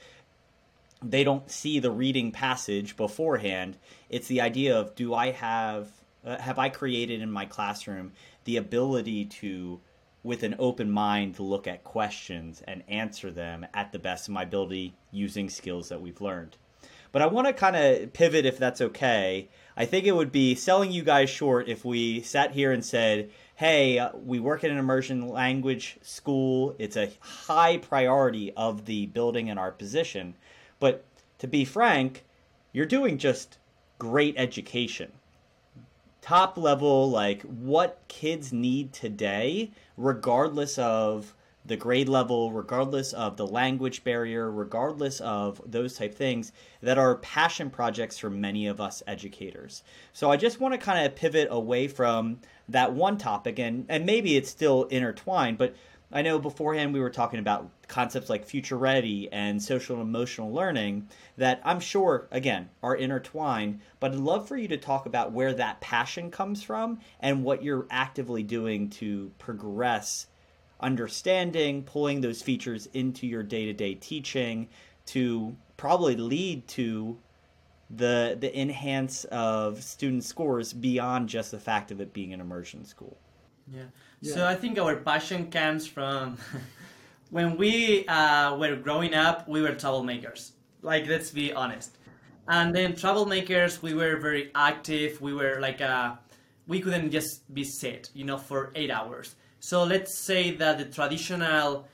[1.02, 3.76] they don't see the reading passage beforehand.
[4.08, 5.88] It's the idea of do I have
[6.24, 8.12] uh, have I created in my classroom
[8.44, 9.80] the ability to
[10.22, 14.34] with an open mind to look at questions and answer them at the best of
[14.34, 16.56] my ability using skills that we've learned.
[17.12, 19.48] But I want to kind of pivot if that's okay.
[19.76, 23.30] I think it would be selling you guys short if we sat here and said,
[23.56, 26.76] hey, uh, we work in an immersion language school.
[26.78, 30.34] It's a high priority of the building and our position.
[30.78, 31.04] But
[31.38, 32.24] to be frank,
[32.72, 33.58] you're doing just
[33.98, 35.12] great education.
[36.20, 43.46] Top level, like what kids need today, regardless of the grade level, regardless of the
[43.46, 46.52] language barrier, regardless of those type things
[46.82, 49.82] that are passion projects for many of us educators.
[50.12, 54.06] So I just want to kind of pivot away from that one topic and and
[54.06, 55.74] maybe it's still intertwined, but
[56.12, 60.52] I know beforehand we were talking about concepts like future ready and social and emotional
[60.52, 65.30] learning that I'm sure, again, are intertwined, but I'd love for you to talk about
[65.30, 70.26] where that passion comes from and what you're actively doing to progress
[70.80, 74.68] understanding, pulling those features into your day to day teaching
[75.06, 77.18] to probably lead to
[77.90, 82.84] the the enhance of student scores beyond just the fact of it being an immersion
[82.84, 83.16] school.
[83.72, 84.34] Yeah.
[84.34, 86.36] So I think our passion comes from
[87.30, 90.52] when we uh, were growing up, we were troublemakers.
[90.82, 91.96] Like, let's be honest.
[92.48, 95.20] And then troublemakers, we were very active.
[95.20, 96.16] We were like, uh,
[96.66, 99.36] we couldn't just be sit, you know, for eight hours.
[99.60, 101.86] So let's say that the traditional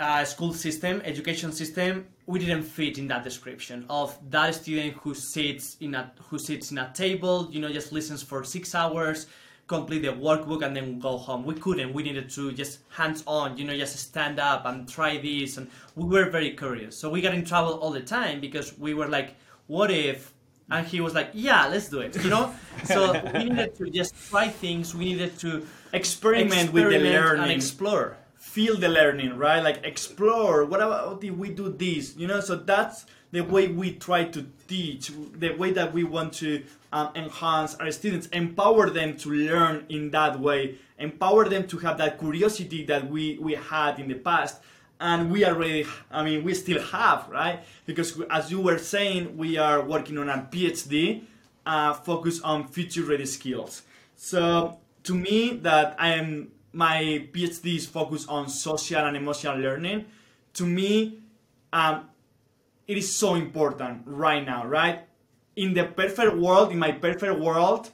[0.00, 5.14] uh, school system, education system, we didn't fit in that description of that student who
[5.14, 9.26] sits in a who sits in a table, you know, just listens for six hours,
[9.66, 11.44] complete the workbook, and then go home.
[11.44, 11.92] We couldn't.
[11.92, 15.70] We needed to just hands on, you know, just stand up and try this, and
[15.96, 16.96] we were very curious.
[16.96, 19.36] So we got in trouble all the time because we were like,
[19.66, 20.32] "What if?"
[20.70, 22.54] And he was like, "Yeah, let's do it," you know.
[22.84, 24.94] so we needed to just try things.
[24.94, 27.42] We needed to Experiment, with the learning.
[27.42, 28.16] and explore.
[28.36, 29.62] feel the learning, right?
[29.62, 30.64] Like explore.
[30.64, 32.16] What about if we do this?
[32.16, 36.34] You know, so that's the way we try to teach, the way that we want
[36.34, 36.62] to
[36.92, 41.98] um, enhance our students, empower them to learn in that way, empower them to have
[41.98, 44.60] that curiosity that we we had in the past.
[45.00, 47.64] And we already, I mean, we still have, right?
[47.86, 51.24] Because as you were saying, we are working on a PhD
[51.66, 53.82] uh, focused on future ready skills.
[54.14, 60.06] So to me, that I am my PhD is focused on social and emotional learning.
[60.54, 61.18] To me,
[61.72, 62.08] um,
[62.86, 65.00] it is so important right now, right?
[65.56, 67.90] In the perfect world, in my perfect world,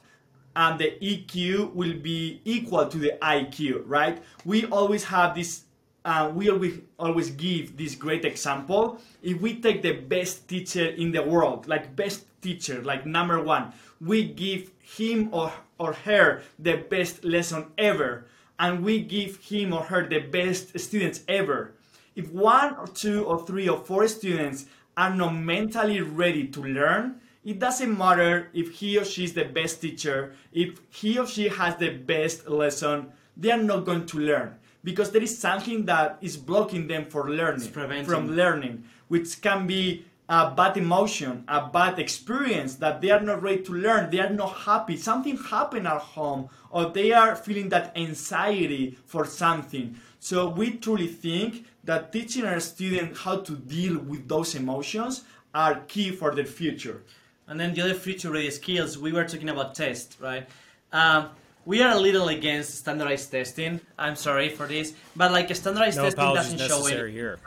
[0.55, 4.21] um, the EQ will be equal to the IQ, right?
[4.45, 5.63] We always have this,
[6.05, 8.99] uh, we always, always give this great example.
[9.21, 13.73] If we take the best teacher in the world, like best teacher, like number one,
[14.01, 18.25] we give him or, or her the best lesson ever,
[18.57, 21.73] and we give him or her the best students ever.
[22.15, 24.65] If one or two or three or four students
[24.99, 29.45] are not mentally ready to learn, it doesn't matter if he or she is the
[29.45, 34.19] best teacher, if he or she has the best lesson, they are not going to
[34.19, 34.55] learn.
[34.83, 37.69] Because there is something that is blocking them for learning,
[38.03, 43.41] from learning, which can be a bad emotion, a bad experience that they are not
[43.41, 47.69] ready to learn, they are not happy, something happened at home, or they are feeling
[47.69, 49.95] that anxiety for something.
[50.19, 55.23] So we truly think that teaching our students how to deal with those emotions
[55.55, 57.01] are key for their future.
[57.47, 60.47] And then the other future ready skills, we were talking about test, right?
[60.93, 61.29] Um,
[61.65, 63.81] we are a little against standardized testing.
[63.97, 67.19] I'm sorry for this, but like standardized No testing doesn't show necessary any.
[67.19, 67.39] here.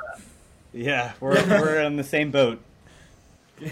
[0.73, 2.61] Yeah, we're we're on the same boat.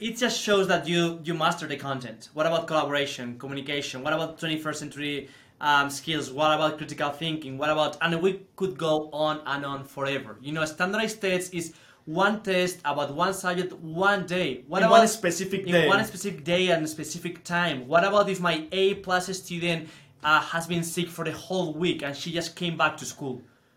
[0.00, 2.28] It just shows that you you master the content.
[2.34, 4.02] What about collaboration, communication?
[4.02, 5.28] What about 21st century
[5.70, 6.26] um, skills?
[6.38, 7.52] What about critical thinking?
[7.60, 8.92] What about and we could go
[9.26, 10.32] on and on forever.
[10.46, 11.72] You know, standardized tests is
[12.04, 13.72] one test about one subject
[14.06, 14.50] one day.
[14.68, 15.88] What In about one specific in day.
[15.88, 17.88] one specific day and specific time?
[17.92, 19.88] What about if my A plus student
[20.22, 23.36] uh, has been sick for the whole week and she just came back to school?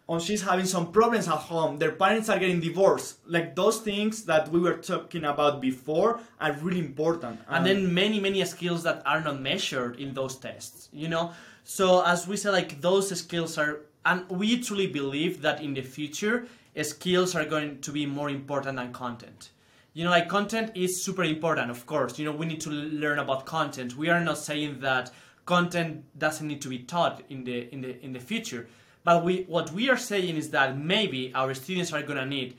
[0.10, 3.18] or she's having some problems at home, their parents are getting divorced.
[3.36, 7.36] Like those things that we were talking about before are really important.
[7.50, 11.26] and Um, then many many skills that are not measured in those tests you know
[11.70, 15.82] so as we say like those skills are and we truly believe that in the
[15.82, 16.48] future
[16.82, 19.50] skills are going to be more important than content.
[19.92, 22.18] You know like content is super important of course.
[22.18, 23.98] You know we need to learn about content.
[23.98, 25.12] We are not saying that
[25.46, 28.70] content doesn't need to be taught in the in the in the future.
[29.04, 32.56] But we what we are saying is that maybe our students are going to need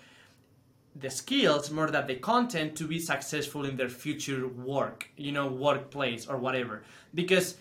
[0.94, 5.46] the skills more than the content to be successful in their future work, you know,
[5.46, 6.82] workplace or whatever.
[7.14, 7.56] Because,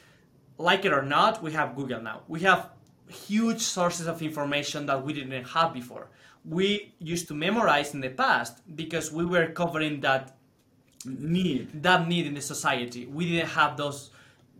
[0.57, 2.21] like it or not, we have Google now.
[2.27, 2.69] We have
[3.07, 6.09] huge sources of information that we didn't have before.
[6.45, 10.37] We used to memorize in the past because we were covering that
[11.05, 11.83] need.
[11.83, 13.05] that need in the society.
[13.05, 14.11] We didn't have those,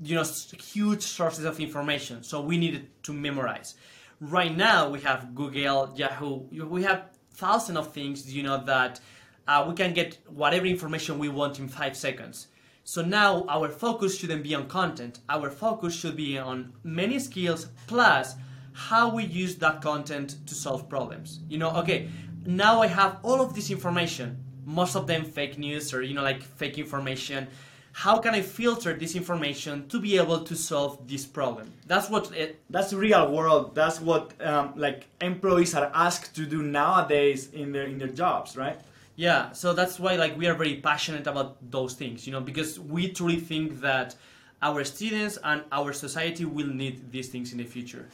[0.02, 3.76] you know, huge sources of information, so we needed to memorize.
[4.20, 6.48] Right now, we have Google, Yahoo.
[6.52, 9.00] We have thousands of things, you know, that
[9.48, 12.48] uh, we can get whatever information we want in five seconds.
[12.88, 15.20] So now our focus shouldn't be on content.
[15.28, 18.36] Our focus should be on many skills plus
[18.72, 21.42] how we use that content to solve problems.
[21.50, 22.08] You know, okay,
[22.46, 26.24] now I have all of this information, most of them fake news or you know
[26.24, 27.48] like fake information.
[27.92, 31.74] how can I filter this information to be able to solve this problem?
[31.88, 33.76] That's what it, that's real world.
[33.76, 38.56] That's what um, like employees are asked to do nowadays in their in their jobs,
[38.56, 38.80] right?
[39.18, 42.80] Yeah, so that's why like we are very passionate about those things, you know, because
[42.80, 44.16] we truly think that
[44.62, 48.08] our students and our society will need these things in the future.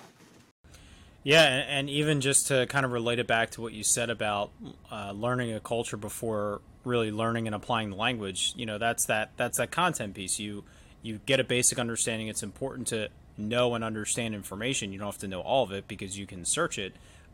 [1.23, 4.51] Yeah, and even just to kind of relate it back to what you said about
[4.89, 9.31] uh, learning a culture before really learning and applying the language, you know, that's that
[9.35, 10.39] that's that content piece.
[10.39, 10.63] You
[11.01, 12.29] you get a basic understanding.
[12.29, 14.93] It's important to know and understand information.
[14.93, 16.93] You don't have to know all of it because you can search it,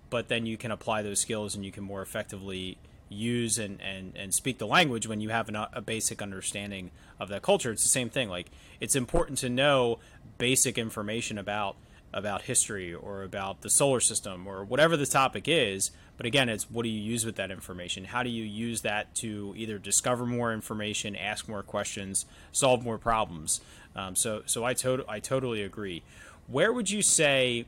[0.10, 4.16] but then you can apply those skills and you can more effectively use and, and,
[4.16, 7.72] and speak the language when you have an, a basic understanding of that culture.
[7.72, 8.30] It's the same thing.
[8.30, 10.00] Like it's important to know
[10.38, 11.76] basic information about
[12.12, 15.92] about history or about the solar system or whatever the topic is.
[16.18, 18.06] But again, it's what do you use with that information?
[18.06, 22.98] How do you use that to either discover more information, ask more questions, solve more
[22.98, 23.62] problems?
[23.96, 26.04] Um, so, so I, to- I totally agree.
[26.48, 27.66] Where would you say,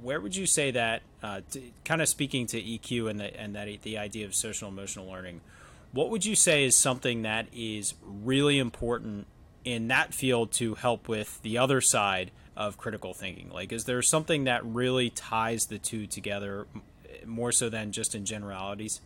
[0.00, 3.54] where would you say that, uh, t- kind of speaking to EQ and the, and
[3.54, 5.40] that the idea of social emotional learning,
[5.92, 9.26] what would you say is something that is really important
[9.64, 13.50] in that field to help with the other side of critical thinking?
[13.50, 16.66] Like, is there something that really ties the two together
[17.24, 19.00] more so than just in generalities?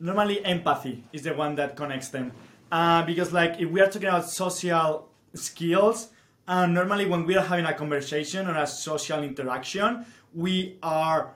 [0.00, 2.32] Normally, empathy is the one that connects them.
[2.70, 6.08] Uh, because, like, if we are talking about social skills,
[6.48, 11.34] uh, normally when we are having a conversation or a social interaction, we are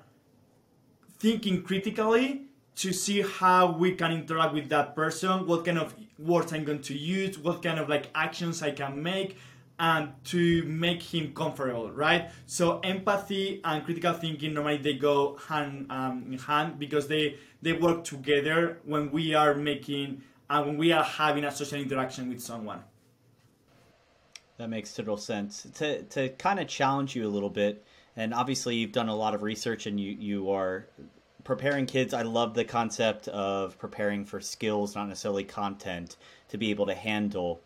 [1.19, 2.43] thinking critically
[2.77, 6.83] to see how we can interact with that person, what kind of words I'm going
[6.83, 9.37] to use, what kind of like actions I can make,
[9.79, 12.31] and to make him comfortable, right?
[12.47, 17.73] So empathy and critical thinking normally they go hand um, in hand because they they
[17.73, 22.41] work together when we are making and when we are having a social interaction with
[22.41, 22.83] someone.
[24.61, 25.67] That makes total sense.
[25.77, 27.83] To to kind of challenge you a little bit,
[28.15, 30.87] and obviously you've done a lot of research and you you are
[31.45, 32.13] preparing kids.
[32.13, 36.19] I love the concept of preparing for skills, not necessarily content,
[36.51, 37.63] to be able to handle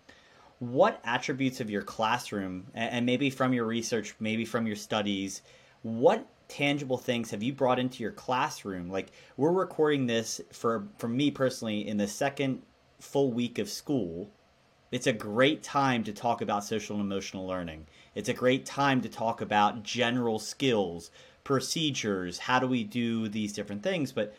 [0.60, 5.42] what attributes of your classroom and maybe from your research maybe from your studies
[5.82, 11.08] what tangible things have you brought into your classroom like we're recording this for for
[11.08, 12.62] me personally in the second
[13.00, 14.30] full week of school
[14.94, 19.00] it's a great time to talk about social and emotional learning it's a great time
[19.00, 21.10] to talk about general skills
[21.42, 24.34] procedures how do we do these different things but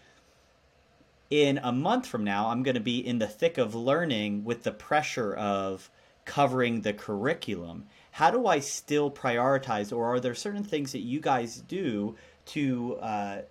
[1.29, 4.63] in a month from now i'm going to be in the thick of learning with
[4.63, 5.89] the pressure of
[6.25, 7.85] covering the curriculum.
[8.11, 12.15] How do I still prioritize, or are there certain things that you guys do
[12.47, 13.41] to uh,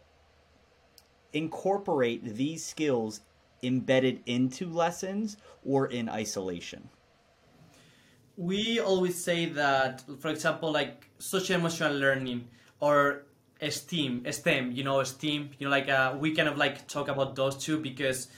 [1.33, 3.21] incorporate these skills
[3.65, 6.89] embedded into lessons or in isolation?
[8.37, 12.49] We always say that, for example, like social emotional learning
[12.81, 13.23] or
[13.71, 17.37] STEAM, STEM, you know, STEAM, you know, like uh, we kind of like talk about
[17.37, 18.29] those two because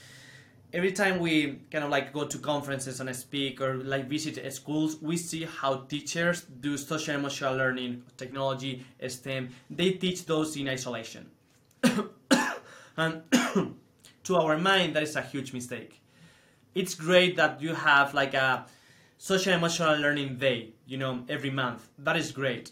[0.73, 5.01] every time we kind of like go to conferences and speak or like visit schools,
[5.01, 9.49] we see how teachers do social emotional learning, technology, STEM.
[9.69, 11.29] They teach those in isolation.
[12.97, 13.23] and
[14.27, 16.01] to our mind, that is a huge mistake.
[16.75, 18.65] It's great that you have like a
[19.17, 21.89] social emotional learning day, you know, every month.
[21.97, 22.71] That is great.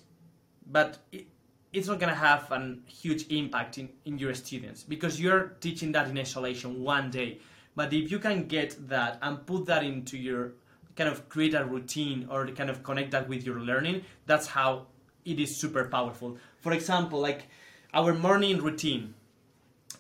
[0.72, 1.28] But it,
[1.74, 5.92] it's not going to have a huge impact in, in your students because you're teaching
[5.92, 7.40] that in isolation one day
[7.76, 10.54] but if you can get that and put that into your
[10.96, 14.88] kind of create a routine or kind of connect that with your learning, that's how
[15.26, 16.38] it is super powerful.
[16.62, 17.48] For example, like
[17.94, 19.14] our morning routine.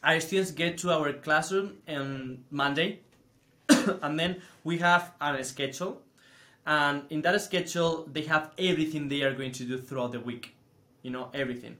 [0.05, 2.99] Our students get to our classroom on Monday,
[4.03, 6.01] and then we have a schedule.
[6.67, 10.55] And in that schedule, they have everything they are going to do throughout the week.
[11.01, 11.77] You know, everything.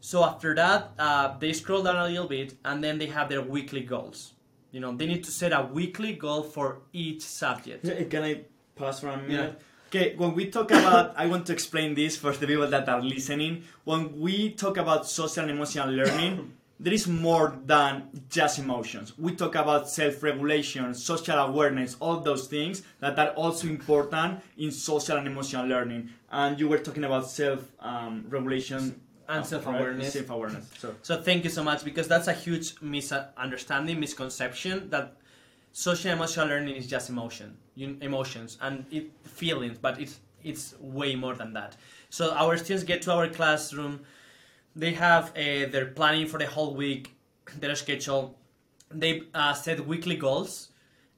[0.00, 3.40] So after that, uh, they scroll down a little bit, and then they have their
[3.40, 4.34] weekly goals.
[4.70, 7.84] You know, they need to set a weekly goal for each subject.
[8.10, 8.40] Can I
[8.76, 9.54] pause for a minute?
[9.58, 9.64] Yeah.
[9.88, 13.00] Okay, when we talk about, I want to explain this for the people that are
[13.00, 13.62] listening.
[13.84, 19.16] When we talk about social and emotional learning, there is more than just emotions.
[19.18, 24.70] We talk about self regulation, social awareness, all those things that are also important in
[24.70, 26.10] social and emotional learning.
[26.30, 30.12] And you were talking about self um, regulation and self awareness.
[30.12, 30.68] Self awareness.
[30.78, 30.94] So.
[31.02, 35.16] so thank you so much because that's a huge misunderstanding, misconception that
[35.72, 41.34] social emotional learning is just emotion, emotions and it, feelings, but it's it's way more
[41.34, 41.76] than that.
[42.10, 44.00] So our students get to our classroom,
[44.76, 47.14] they have uh, their planning for the whole week,
[47.58, 48.36] their schedule,
[48.90, 50.68] they uh, set weekly goals,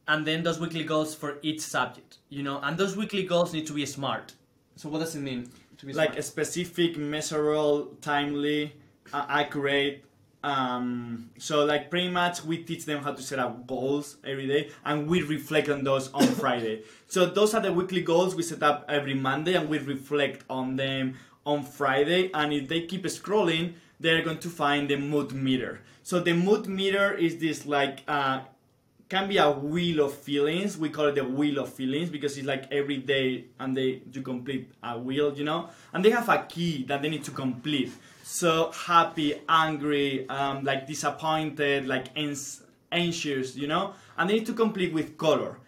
[0.09, 2.19] and then those weekly goals for each subject.
[2.29, 4.35] You know, and those weekly goals need to be smart.
[4.77, 6.19] So what does it mean to be like smart?
[6.19, 8.75] a specific, measurable, timely,
[9.13, 10.05] uh, accurate.
[10.45, 14.71] Um, so like pretty much we teach them how to set up goals every day
[14.85, 16.83] and we reflect on those on Friday.
[17.09, 20.77] So those are the weekly goals we set up every Monday and we reflect on
[20.77, 25.81] them on Friday and if they keep scrolling they're going to find the mood meter.
[26.03, 28.41] So the mood meter is this like uh,
[29.09, 30.77] can be a wheel of feelings.
[30.77, 34.23] We call it the wheel of feelings because it's like every day and they you
[34.23, 37.93] complete a wheel, you know, and they have a key that they need to complete.
[38.23, 44.93] So happy, angry, um, like disappointed, like anxious, you know, and they need to complete
[44.93, 45.59] with color.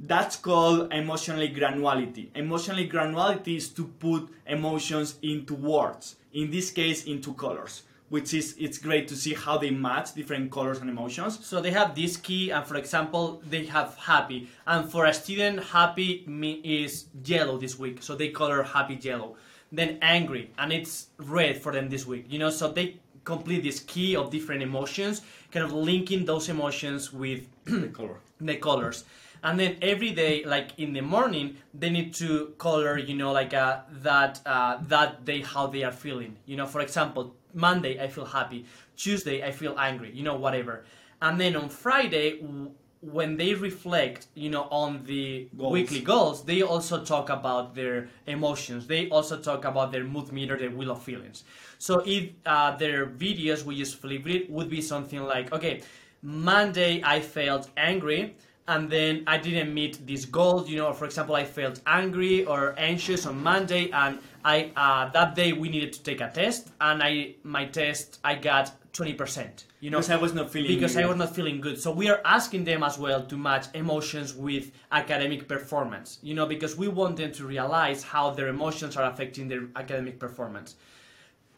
[0.00, 2.28] That's called emotionally granularity.
[2.36, 6.16] Emotionally granularity is to put emotions into words.
[6.32, 10.52] In this case, into colors, which is it's great to see how they match different
[10.52, 11.44] colors and emotions.
[11.44, 14.48] So they have this key, and for example, they have happy.
[14.68, 16.24] And for a student, happy
[16.62, 19.34] is yellow this week, so they color happy yellow.
[19.72, 22.26] Then angry, and it's red for them this week.
[22.28, 27.12] You know, so they complete this key of different emotions, kind of linking those emotions
[27.12, 28.20] with the color.
[28.40, 29.04] the colors.
[29.42, 33.54] And then every day, like in the morning, they need to color, you know, like
[33.54, 36.36] uh, that uh, that day how they are feeling.
[36.46, 38.66] You know, for example, Monday I feel happy,
[38.96, 40.84] Tuesday I feel angry, you know, whatever.
[41.22, 42.70] And then on Friday, w-
[43.00, 45.72] when they reflect, you know, on the Goals.
[45.72, 48.86] weekly goals, they also talk about their emotions.
[48.86, 51.44] They also talk about their mood meter, their wheel of feelings.
[51.78, 55.82] So if uh, their videos we use Flipgrid would be something like, okay,
[56.22, 58.36] Monday I felt angry
[58.68, 60.66] and then I didn't meet this goal.
[60.68, 65.34] You know, for example, I felt angry or anxious on Monday, and I uh, that
[65.34, 69.64] day we needed to take a test, and I my test I got twenty percent.
[69.80, 71.80] You know, Because I was not feeling because I was not feeling good.
[71.80, 76.18] So we are asking them as well to match emotions with academic performance.
[76.22, 80.18] You know, because we want them to realize how their emotions are affecting their academic
[80.18, 80.76] performance.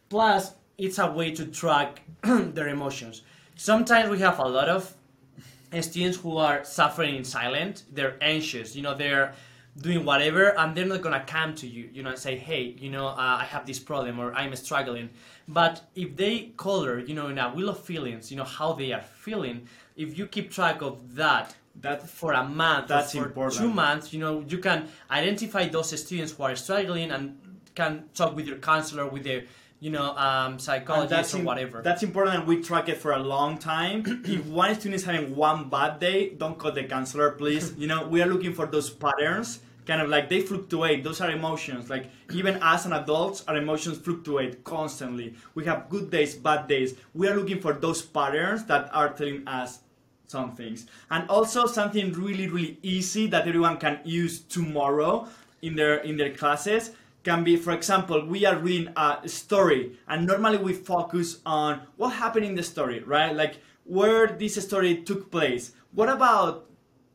[0.08, 3.22] Plus, it's a way to track their emotions.
[3.56, 4.94] Sometimes we have a lot of
[5.80, 7.84] students who are suffering in silence.
[7.92, 8.74] They're anxious.
[8.76, 9.34] You know, they're
[9.78, 11.88] doing whatever, and they're not gonna come to you.
[11.92, 15.10] You know, and say, "Hey, you know, uh, I have this problem or I'm struggling."
[15.48, 18.92] But if they color, you know, in a wheel of feelings, you know how they
[18.92, 19.68] are feeling.
[19.96, 23.60] If you keep track of that That for a month That's or for important.
[23.60, 27.22] two months, you know, you can identify those students who are struggling and
[27.74, 29.44] can talk with your counselor, with their,
[29.80, 30.88] you know, um, And
[31.34, 31.80] or whatever.
[31.82, 34.04] That's important and we track it for a long time.
[34.26, 37.74] if one student is having one bad day, don't call the counselor, please.
[37.78, 39.60] you know, we are looking for those patterns.
[39.86, 41.02] Kind of like they fluctuate.
[41.02, 41.88] Those are emotions.
[41.88, 45.34] Like even as an adults, our emotions fluctuate constantly.
[45.54, 46.94] We have good days, bad days.
[47.14, 49.80] We are looking for those patterns that are telling us
[50.26, 50.86] some things.
[51.10, 55.26] And also something really, really easy that everyone can use tomorrow
[55.62, 56.92] in their in their classes
[57.22, 62.10] can be, for example, we are reading a story, and normally we focus on what
[62.10, 63.34] happened in the story, right?
[63.34, 65.72] Like where this story took place.
[65.92, 66.66] What about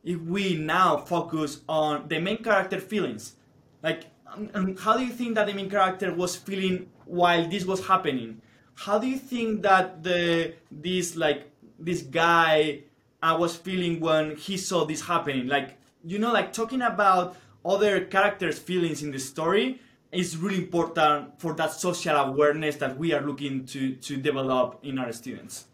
[0.04, 3.36] if we now focus on the main character feelings?
[3.82, 7.66] Like, um, um, how do you think that the main character was feeling while this
[7.66, 8.42] was happening?
[8.76, 11.50] How do you think that the this like
[11.80, 12.82] this guy
[13.24, 15.48] I was feeling when he saw this happening?
[15.48, 19.80] Like, you know, like talking about other characters' feelings in the story
[20.12, 24.98] is really important for that social awareness that we are looking to to develop in
[25.00, 25.66] our students.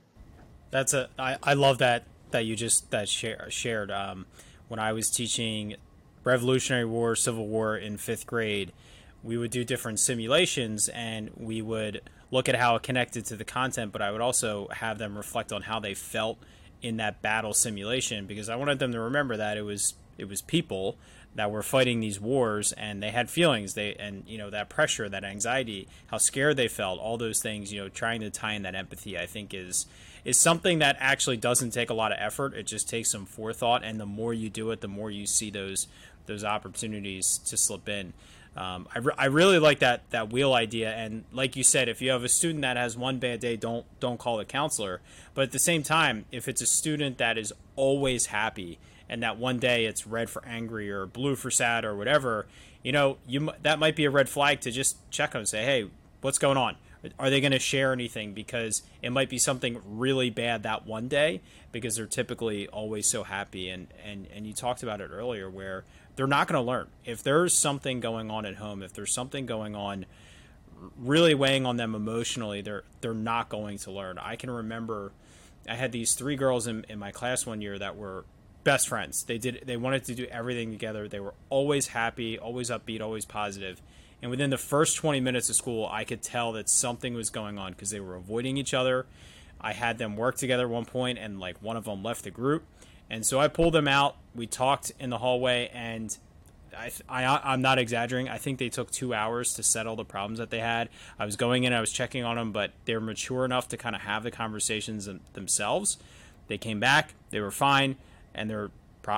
[0.71, 4.25] That's a I, I love that that you just that share, shared um,
[4.67, 5.75] when I was teaching
[6.23, 8.71] Revolutionary War Civil War in 5th grade
[9.23, 12.01] we would do different simulations and we would
[12.32, 15.51] look at how it connected to the content but I would also have them reflect
[15.51, 16.38] on how they felt
[16.82, 20.41] in that battle simulation because I wanted them to remember that it was it was
[20.41, 20.97] people
[21.36, 23.73] that were fighting these wars and they had feelings.
[23.73, 27.71] They and you know that pressure that anxiety how scared they felt all those things
[27.71, 29.86] you know trying to tie in that empathy i think is
[30.23, 32.53] is something that actually doesn't take a lot of effort.
[32.53, 35.49] It just takes some forethought and the more you do it the more you see
[35.49, 35.88] those
[36.27, 38.13] those opportunities to slip in.
[38.55, 42.01] Um, I, re- I really like that that wheel idea and like you said if
[42.01, 45.01] you have a student that has one bad day don't don't call the counselor.
[45.34, 48.77] But at the same time if it's a student that is always happy
[49.12, 52.47] and that one day it's red for angry or blue for sad or whatever,
[52.82, 55.64] you know, you that might be a red flag to just check on and say,
[55.66, 55.89] hey,
[56.22, 56.78] what's going on?
[57.20, 58.34] Are they going to share anything?
[58.34, 61.41] Because it might be something really bad that one day
[61.72, 63.70] because they're typically always so happy.
[63.70, 65.84] And, and, and you talked about it earlier where
[66.16, 66.88] they're not going to learn.
[67.03, 70.05] If there's something going on at home, if there's something going on
[70.95, 74.18] really weighing on them emotionally, they're they're not going to learn.
[74.18, 75.12] I can remember
[75.68, 78.26] I had these three girls in, in my class one year that were
[78.64, 79.24] best friends.
[79.24, 81.07] They did they wanted to do everything together.
[81.07, 83.82] They were always happy, always upbeat, always positive.
[84.22, 87.57] And within the first 20 minutes of school, I could tell that something was going
[87.57, 89.07] on because they were avoiding each other.
[89.59, 92.32] I had them work together at one point, and like one of them left the
[92.32, 92.64] group,
[93.09, 94.16] and so I pulled them out.
[94.36, 96.16] We talked in the hallway, and
[96.76, 98.30] I, I I'm not exaggerating.
[98.30, 100.89] I think they took two hours to settle the problems that they had.
[101.20, 103.95] I was going in, I was checking on them, but they're mature enough to kind
[103.95, 105.97] of have the conversations themselves.
[106.47, 107.97] They came back, they were fine,
[108.34, 108.71] and they're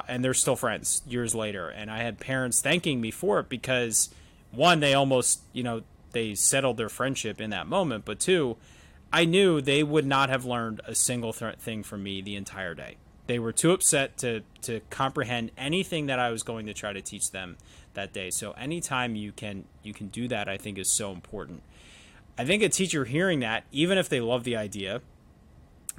[0.07, 1.69] and they're still friends years later.
[1.69, 4.09] And I had parents thanking me for it because
[4.51, 8.57] one, they almost you know they settled their friendship in that moment, but two,
[9.11, 12.73] I knew they would not have learned a single th- thing from me the entire
[12.73, 12.97] day.
[13.27, 17.01] They were too upset to to comprehend anything that I was going to try to
[17.01, 17.57] teach them
[17.93, 18.29] that day.
[18.31, 21.63] So anytime you can you can do that, I think is so important.
[22.37, 25.01] I think a teacher hearing that, even if they love the idea,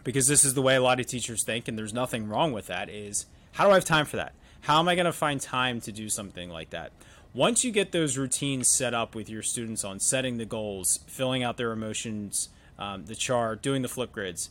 [0.05, 2.66] because this is the way a lot of teachers think, and there's nothing wrong with
[2.68, 4.32] that, is how do I have time for that?
[4.62, 6.92] How am I going to find time to do something like that?
[7.34, 11.42] Once you get those routines set up with your students on setting the goals, filling
[11.42, 12.48] out their emotions
[12.78, 14.48] um, the chart, doing the Flipgrids,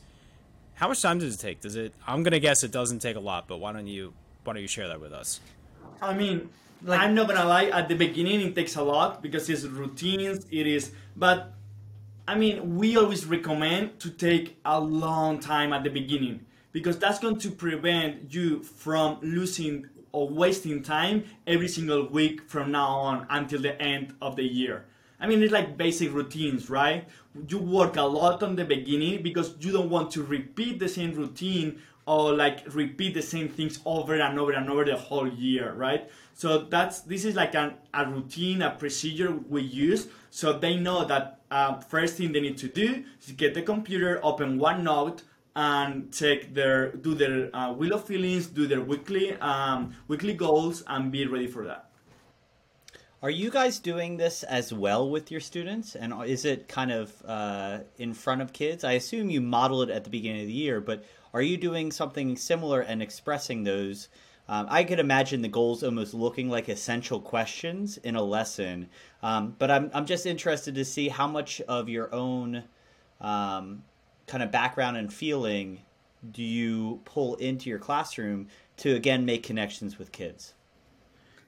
[0.75, 1.61] How much time does it take?
[1.61, 1.93] Does it?
[2.07, 4.67] I'm gonna guess it doesn't take a lot, but why don't you why don't you
[4.67, 5.39] share that with us?
[6.01, 6.49] I mean,
[6.83, 7.65] like, I'm not gonna lie.
[7.65, 10.45] At the beginning, it takes a lot because it's routines.
[10.51, 11.53] It is, but
[12.27, 17.19] I mean, we always recommend to take a long time at the beginning because that's
[17.19, 23.27] going to prevent you from losing or wasting time every single week from now on
[23.29, 24.85] until the end of the year.
[25.19, 27.07] I mean, it's like basic routines, right?
[27.47, 31.13] You work a lot on the beginning because you don't want to repeat the same
[31.13, 35.73] routine or like repeat the same things over and over and over the whole year,
[35.73, 36.09] right?
[36.33, 41.05] So that's this is like an, a routine, a procedure we use, so they know
[41.05, 45.21] that uh, first thing they need to do is get the computer, open OneNote,
[45.55, 50.83] and take their do their uh, wheel of feelings, do their weekly um, weekly goals,
[50.87, 51.91] and be ready for that.
[53.21, 55.95] Are you guys doing this as well with your students?
[55.95, 58.83] And is it kind of uh, in front of kids?
[58.83, 61.91] I assume you model it at the beginning of the year, but are you doing
[61.91, 64.09] something similar and expressing those?
[64.49, 68.89] Um, I could imagine the goals almost looking like essential questions in a lesson,
[69.23, 72.63] um, but I'm I'm just interested to see how much of your own
[73.19, 73.83] um,
[74.27, 75.81] kind of background and feeling
[76.31, 78.47] do you pull into your classroom
[78.77, 80.53] to again make connections with kids.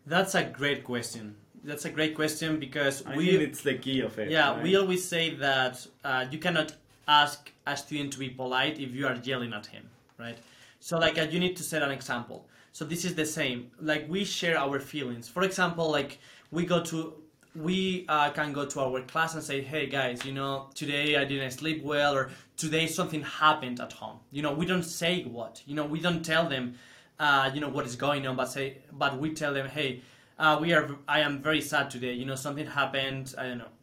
[0.08, 4.02] That's a great question that's a great question because I we think it's the key
[4.02, 4.30] of it.
[4.30, 4.64] yeah right?
[4.64, 6.74] we always say that uh, you cannot
[7.08, 10.38] ask a student to be polite if you are yelling at him right
[10.80, 14.06] so like uh, you need to set an example so this is the same like
[14.08, 16.20] we share our feelings for example like
[16.52, 17.16] we go to
[17.56, 21.24] we uh, can go to our class and say hey guys you know today i
[21.24, 24.18] didn't sleep well or today something happened at home.
[24.32, 25.62] You know we don't say what.
[25.66, 26.76] You know we don't tell them
[27.20, 30.02] uh, you know what is going on but say but we tell them hey
[30.38, 32.14] uh, we are i am very sad today.
[32.14, 33.75] You know something happened i don't know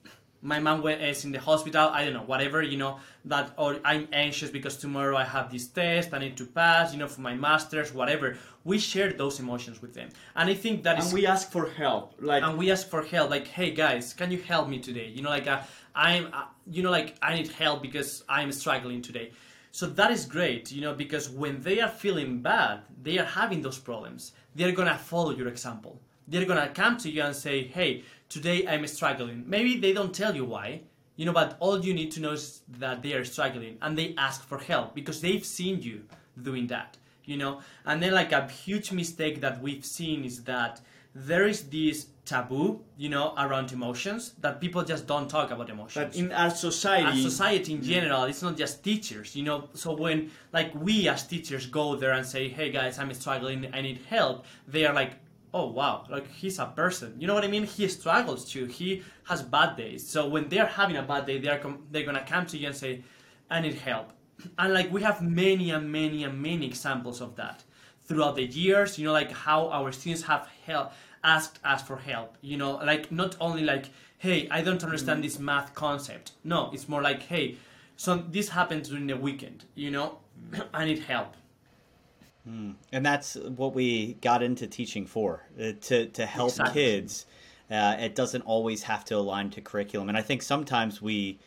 [0.42, 4.08] my mom is in the hospital i don't know whatever you know that or i'm
[4.12, 7.34] anxious because tomorrow i have this test i need to pass you know for my
[7.34, 8.36] masters whatever.
[8.64, 10.10] We share those emotions with them.
[10.36, 12.14] And i think that and is we ask for help.
[12.20, 15.08] Like and we ask for help like hey guys can you help me today?
[15.14, 15.62] You know like uh,
[15.94, 19.32] i'm uh, you know like i need help because i'm struggling today.
[19.70, 23.62] So that is great you know because when they are feeling bad they are having
[23.62, 24.32] those problems.
[24.54, 26.00] They're gonna follow your example.
[26.28, 29.44] They're gonna come to you and say hey today i'm struggling.
[29.46, 30.82] Maybe they don't tell you why
[31.16, 34.14] you know but all you need to know is that they are struggling and they
[34.16, 35.96] ask for help because they've seen you
[36.48, 37.60] doing that you know?
[37.84, 40.80] And then like a huge mistake that we've seen is that
[41.14, 46.06] there is this taboo you know around emotions that people just don't talk about emotions.
[46.06, 47.84] But in our society, as society in mm.
[47.84, 49.68] general it's not just teachers you know?
[49.74, 53.80] So when like we as teachers go there and say hey guys i'm struggling i
[53.82, 55.12] need help they are like
[55.54, 57.14] oh wow like he's a person.
[57.18, 57.64] You know what i mean?
[57.64, 58.66] He struggles too.
[58.66, 60.06] He has bad days.
[60.06, 62.76] So when they're having a bad day they're com- they're gonna come to you and
[62.76, 63.02] say
[63.50, 64.12] i need help.
[64.58, 67.64] And like we have many and many and many examples of that
[68.02, 68.98] throughout the years.
[68.98, 70.92] You know like how our students have help
[71.24, 72.36] asked us for help.
[72.40, 73.86] You know like not only like
[74.18, 75.26] hey i don't understand mm-hmm.
[75.26, 76.32] this math concept.
[76.44, 77.56] No it's more like hey
[77.96, 80.18] so this happened during the weekend you know?
[80.50, 80.62] Mm-hmm.
[80.74, 81.36] I need help
[82.44, 86.82] And that's what we got into teaching for uh, to to help Exactly.
[86.82, 87.26] kids.
[87.70, 91.38] Uh, it doesn't always have to align to curriculum, and I think sometimes we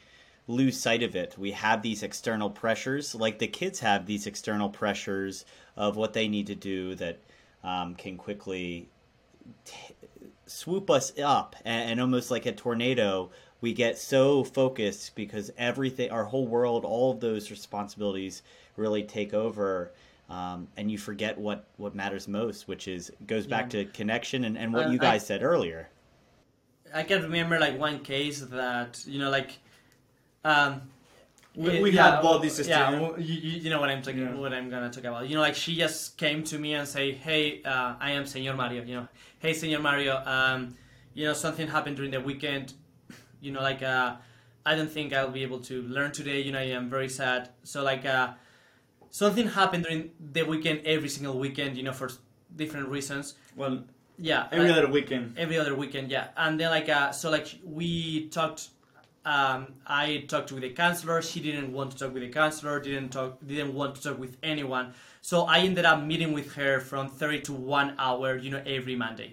[0.48, 1.38] lose sight of it.
[1.38, 6.28] We have these external pressures, like the kids have these external pressures of what they
[6.28, 7.20] need to do that
[7.64, 8.90] um, can quickly
[9.66, 9.96] t-
[10.46, 13.30] swoop us up, and, and almost like a tornado,
[13.62, 18.42] we get so focused because everything, our whole world, all of those responsibilities
[18.78, 19.92] really take over
[20.30, 23.84] um, and you forget what what matters most, which is goes back Yeah.
[23.84, 25.90] to connection and, and what Uh, you I- guys said earlier.
[26.94, 29.58] I can remember like one case that you know like
[30.44, 30.82] um
[31.56, 34.36] We, we yeah, had both this yeah you, you you know what I'm talking Yeah.
[34.36, 37.12] what I'm gonna talk about you know like she just came to me and say
[37.14, 39.08] hey uh, I am Senor Mario you know
[39.40, 40.76] hey Senor Mario um
[41.14, 42.74] you know something happened during the weekend
[43.42, 44.16] you know like uh
[44.66, 47.50] I don't think I'll be able to learn today you know I am very sad
[47.64, 48.34] so like uh
[49.22, 52.10] something happened during the weekend every single weekend you know for
[52.62, 53.36] different reasons.
[53.56, 53.76] Well,
[54.18, 55.38] yeah every like- other weekend.
[55.38, 56.28] every other weekend yeah.
[56.44, 58.62] And then like uh so like we talked
[59.34, 61.22] um i talked with the counselor.
[61.22, 64.36] She didn't want to talk with the counselor didn't talk didn't want to talk with
[64.44, 64.94] anyone.
[65.22, 68.96] So i ended up meeting with her from 30 to 1 hour you know every
[69.06, 69.30] monday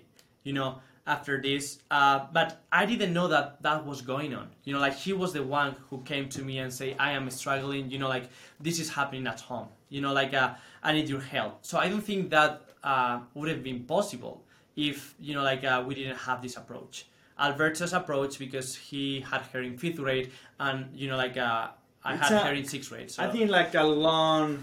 [0.49, 0.71] you know
[1.07, 4.49] after this uh but i didn't know that that was going on.
[4.65, 7.29] You know like he was the one who came to me and say i am
[7.31, 8.31] struggling you know like
[8.61, 11.59] this is happening at home you know like uh, i need your help.
[11.63, 14.45] So i don't think that uh would have been possible
[14.77, 17.07] if you know like uh, we didn't have this approach.
[17.39, 20.31] Alberto's approach because he had her in fifth grade
[20.61, 21.69] and you know like uh,
[22.05, 24.63] i It's had a- her in sixth grade so I think like a long,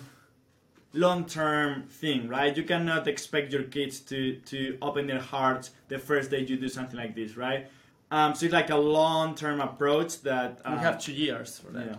[0.93, 2.55] long term thing, right?
[2.55, 6.69] You cannot expect your kids to to open their hearts the first day you do
[6.69, 7.67] something like this, right?
[8.11, 11.71] Um, so it's like a long term approach that we uh, have two years for
[11.71, 11.95] that yeah.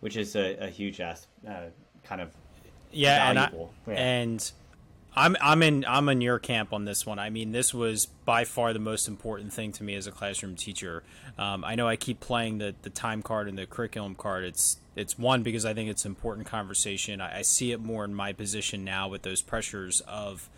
[0.00, 1.66] which is a, a huge ass, uh,
[2.02, 2.34] kind of
[2.90, 3.50] yeah, and I.
[3.86, 3.94] Yeah.
[3.94, 4.52] and
[5.14, 7.18] I'm I'm in I'm in your camp on this one.
[7.18, 10.54] I mean, this was by far the most important thing to me as a classroom
[10.54, 11.02] teacher.
[11.36, 14.44] Um, I know I keep playing the the time card and the curriculum card.
[14.44, 17.20] It's it's one because I think it's important conversation.
[17.20, 20.48] I, I see it more in my position now with those pressures of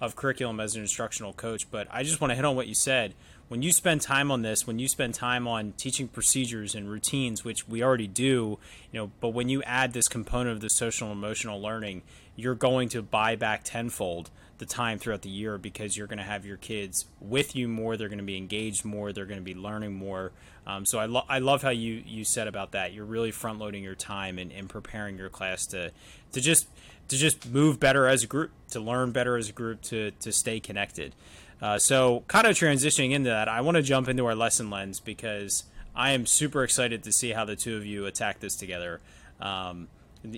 [0.00, 1.70] of curriculum as an instructional coach.
[1.70, 3.14] But I just want to hit on what you said.
[3.50, 7.44] When you spend time on this, when you spend time on teaching procedures and routines,
[7.44, 8.60] which we already do,
[8.92, 12.02] you know, but when you add this component of the social and emotional learning,
[12.36, 16.24] you're going to buy back tenfold the time throughout the year because you're going to
[16.24, 17.96] have your kids with you more.
[17.96, 19.12] They're going to be engaged more.
[19.12, 20.30] They're going to be learning more.
[20.64, 22.92] Um, so I, lo- I love how you, you said about that.
[22.92, 25.90] You're really front loading your time and, and preparing your class to
[26.30, 26.68] to just
[27.08, 30.30] to just move better as a group, to learn better as a group, to to
[30.30, 31.16] stay connected.
[31.60, 35.00] Uh, so kind of transitioning into that, I want to jump into our lesson lens
[35.00, 39.00] because I am super excited to see how the two of you attack this together.
[39.40, 39.88] Um,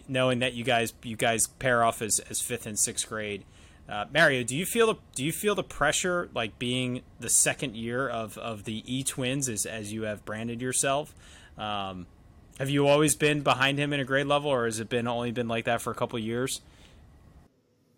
[0.09, 3.45] knowing that you guys you guys pair off as, as fifth and sixth grade.
[3.89, 7.77] Uh, Mario, do you feel the do you feel the pressure like being the second
[7.77, 11.15] year of, of the E twins as as you have branded yourself?
[11.59, 12.07] Um,
[12.59, 15.33] have you always been behind him in a grade level, or has it been only
[15.33, 16.61] been like that for a couple years?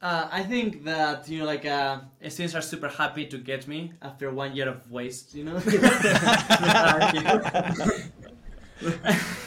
[0.04, 3.94] Uh, I think that you know, like uh, students are super happy to get me
[4.02, 5.34] after one year of waste.
[5.34, 5.56] You know,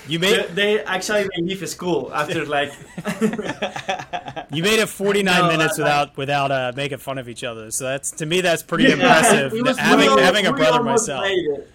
[0.08, 2.72] You They, made they actually leave school after like
[4.52, 7.70] you made it 49 No, minutes I- without without uh, making fun of each other.
[7.70, 9.52] So that's to me that's pretty impressive.
[9.52, 11.24] Was- having we having a almost- we brother almost myself.
[11.24, 11.70] made it.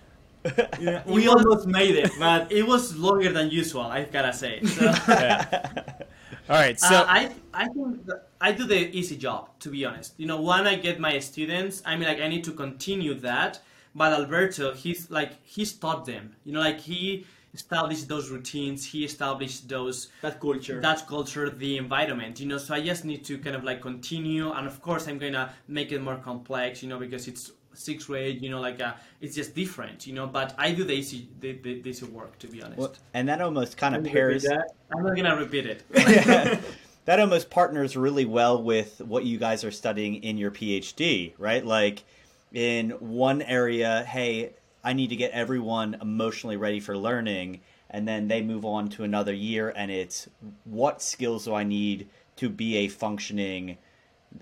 [0.80, 3.82] Yeah, we almost made it, but it was longer than usual.
[3.82, 4.60] I gotta say.
[4.64, 5.70] So, Yeah.
[6.48, 9.84] All right, so uh, I I think that I do the easy job to be
[9.84, 10.14] honest.
[10.18, 13.60] You know, when I get my students, I mean, like I need to continue that.
[13.94, 16.34] But Alberto, he's like he's taught them.
[16.44, 17.24] You know, like he
[17.54, 18.84] established those routines.
[18.84, 20.80] He established those that culture.
[20.80, 22.58] that culture, the environment, you know.
[22.58, 25.92] So I just need to kind of like continue, and of course I'm gonna make
[25.92, 29.54] it more complex, you know, because it's sixth grade, you know, like uh, it's just
[29.54, 30.26] different, you know.
[30.26, 32.78] But I do the easy, the, the, the easy work, to be honest.
[32.78, 34.70] Well, and that almost kind of Can you repeat pairs.
[34.96, 35.84] I'm not gonna repeat it.
[37.04, 41.64] that almost partners really well with what you guys are studying in your PhD, right?
[41.64, 42.04] Like
[42.52, 44.52] in one area, hey,
[44.84, 49.04] I need to get everyone emotionally ready for learning, and then they move on to
[49.04, 50.28] another year, and it's
[50.64, 53.78] what skills do I need to be a functioning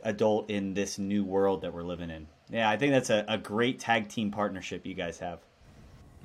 [0.03, 2.27] adult in this new world that we're living in?
[2.51, 5.41] Yeah, I think that's a, a great tag team partnership you guys have.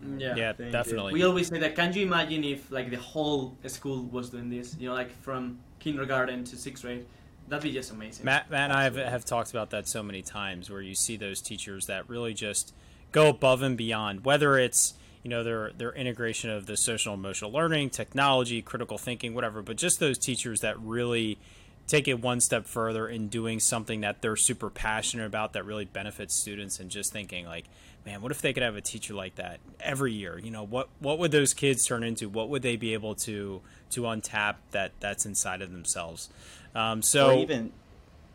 [0.03, 0.35] Mm, yeah.
[0.35, 1.13] yeah, definitely.
[1.13, 1.75] We always say that.
[1.75, 4.75] Can you imagine if like the whole school was doing this?
[4.79, 7.05] You know, like from kindergarten to sixth grade,
[7.47, 8.25] that'd be just amazing.
[8.25, 11.17] Matt, Matt and I have, have talked about that so many times, where you see
[11.17, 12.73] those teachers that really just
[13.11, 17.51] go above and beyond, whether it's you know their their integration of the social emotional
[17.51, 21.39] learning, technology, critical thinking, whatever, but just those teachers that really
[21.87, 25.85] take it one step further in doing something that they're super passionate about that really
[25.85, 27.65] benefits students and just thinking like
[28.05, 30.87] man what if they could have a teacher like that every year you know what
[30.99, 34.91] what would those kids turn into what would they be able to to untap that
[34.99, 36.29] that's inside of themselves
[36.75, 37.71] um, so or even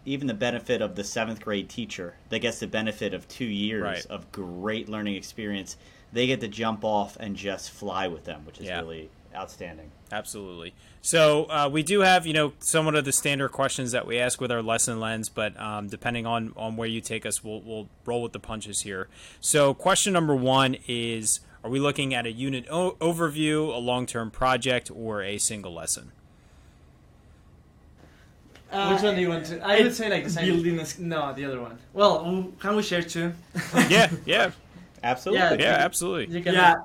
[0.07, 3.83] even the benefit of the seventh grade teacher that gets the benefit of two years
[3.83, 4.07] Right.
[4.07, 5.77] of great learning experience
[6.13, 8.81] they get to jump off and just fly with them which is Yeah.
[8.81, 9.11] really
[9.41, 9.91] outstanding.
[10.13, 10.75] Absolutely.
[11.03, 14.41] So uh, we do have, you know, somewhat of the standard questions that we ask
[14.41, 17.89] with our lesson lens, but um, depending on, on where you take us, we'll, we'll
[18.05, 19.09] roll with the punches here.
[19.41, 24.31] So question number one is, are we looking at a unit o- overview, a long-term
[24.31, 26.13] project, or a single lesson?
[28.73, 29.61] Uh, Which one do you want to?
[29.67, 30.47] I would say like the same.
[30.55, 31.77] Building a s- No, the other one.
[31.93, 33.33] Well, can we share two?
[33.89, 34.53] yeah, yeah,
[35.03, 35.59] Absolutely.
[35.65, 36.37] yeah, absolutely.
[36.37, 36.55] You can.
[36.55, 36.77] Yeah.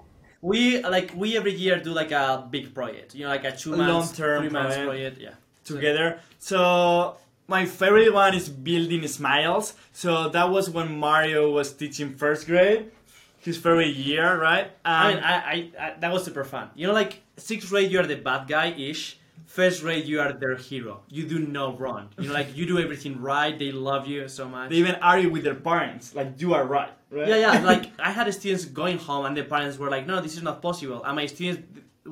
[0.45, 3.15] We like we every year do like a big project.
[3.15, 4.89] You know, like a two months, long-term three months project.
[4.89, 5.17] project.
[5.21, 5.35] Yeah.
[5.65, 6.19] together.
[6.39, 7.17] So
[7.47, 9.73] my favorite one is building smiles.
[9.93, 12.91] So that was when Mario was teaching first grade,
[13.39, 14.71] his favorite year, right?
[14.83, 16.69] I mean, I, I, I that was super fun.
[16.75, 19.17] You know, like sixth grade, you are the bad guy ish.
[19.55, 20.93] First grade, you are their hero.
[21.17, 22.09] You do no wrong.
[22.19, 23.57] You know, like you do everything right.
[23.63, 24.69] They love you so much.
[24.69, 27.27] they even argue with their parents, like you are right, right?
[27.29, 27.59] yeah, yeah.
[27.71, 30.61] Like I had students going home, and their parents were like, "No, this is not
[30.61, 31.61] possible." And my students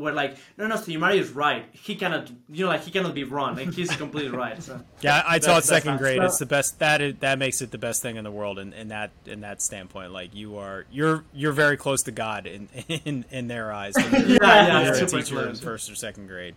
[0.03, 1.65] were like, "No, no, Steve Mario is right.
[1.87, 3.51] He cannot, you know, like he cannot be wrong.
[3.57, 6.19] Like he's completely right." So Yeah, I I taught That's- second grade.
[6.19, 6.79] not- It's the best.
[6.79, 8.57] That is, that makes it the best thing in the world.
[8.57, 12.47] In, in that in that standpoint, like you are, you're you're very close to God
[12.47, 13.93] in in, in their eyes.
[13.95, 16.55] when you're- Yeah, yeah, when you're it's a super teacher in first or second grade.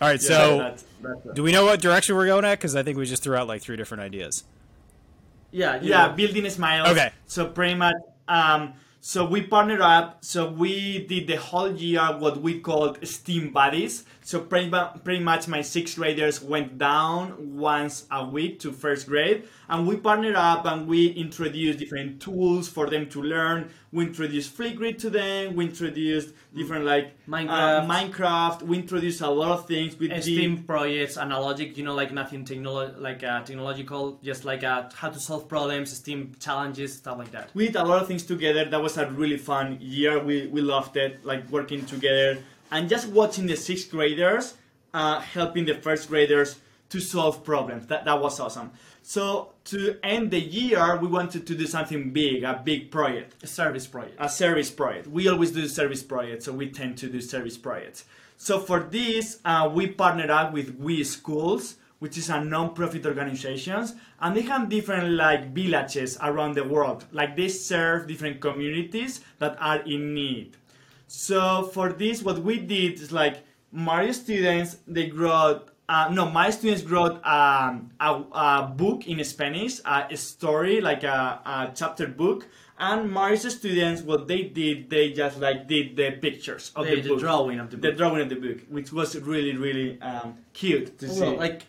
[0.00, 2.58] All right, Yeah, so that's, that's do we know what direction we're going at?
[2.58, 4.44] Because I think we just threw out like three different ideas.
[5.52, 6.12] yeah, you yeah, know.
[6.14, 6.88] building smiles.
[6.88, 7.10] Okay.
[7.26, 7.94] So pretty much,
[8.28, 10.24] um, so we partnered up.
[10.24, 14.04] So we did the whole year what we called STEAM buddies.
[14.26, 14.72] So pretty,
[15.04, 19.98] pretty much my sixth graders went down once a week to first grade, and we
[19.98, 23.70] partnered up and we introduced different tools for them to learn.
[23.92, 25.54] We introduced Flipgrid to them.
[25.54, 27.86] We introduced different like uh, Minecraft.
[27.86, 28.62] Minecraft.
[28.62, 32.44] We introduced a lot of things with the- STEAM projects, analogic, you know, like nothing
[32.44, 37.30] technolo- like uh, technological, just like uh, how to solve problems, STEAM challenges, stuff like
[37.30, 37.50] that.
[37.54, 38.64] we did a lot of things together.
[38.64, 40.18] That was a really fun year.
[40.18, 44.54] We we loved it, like working together and just watching the sixth graders
[44.94, 46.58] uh, helping the first graders
[46.88, 47.86] to solve problems.
[47.88, 48.70] That that was awesome.
[49.02, 53.46] So to end the year, we wanted to do something big, a big project A
[53.46, 54.16] service project.
[54.18, 55.06] a service project.
[55.06, 58.04] We always do service projects, so we tend to do service projects.
[58.36, 63.94] So for this, uh, we partnered up with We Schools, which is a non-profit organizations,
[64.20, 67.04] and they have different like villages around the world.
[67.12, 70.56] Like they serve different communities that are in need.
[71.06, 75.68] So for this, what we did is like Mario students, they wrote.
[75.88, 81.40] Uh, no, my students wrote um, a, a book in Spanish, a story like a,
[81.46, 86.72] a chapter book, and Mario's students, what they did, they just like did the pictures
[86.74, 87.96] of The- the, the book, drawing of the the book.
[87.98, 91.24] drawing of the book, which was really really um, cute to see.
[91.36, 91.62] Like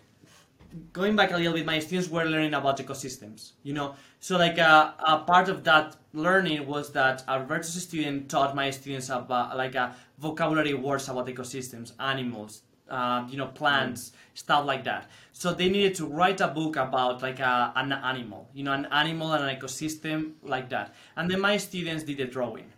[0.94, 3.52] going back a little bit, my students were learning about ecosystems.
[3.64, 8.56] You know, so like uh, a part of that learning was that Alberto's student taught
[8.56, 14.66] my students about like a vocabulary words about ecosystems, animals, um, you know, plants, stuff
[14.66, 15.10] like that.
[15.34, 18.88] So they needed to write a book about like a, an animal, you know, an
[18.92, 20.96] animal and an ecosystem like that.
[21.16, 22.72] And then my students did the drawing.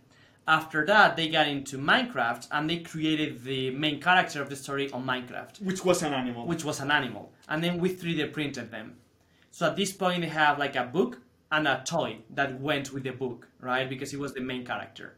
[0.48, 4.90] After that, they got into Minecraft and they created the main character of the story
[4.90, 6.46] on Minecraft which was an animal.
[6.46, 8.96] which was an animal, and then we 3D printed them.
[9.50, 11.18] So at this point, they have like a book
[11.52, 13.88] and a toy that went with the book, right?
[13.88, 15.16] Because he was the main character.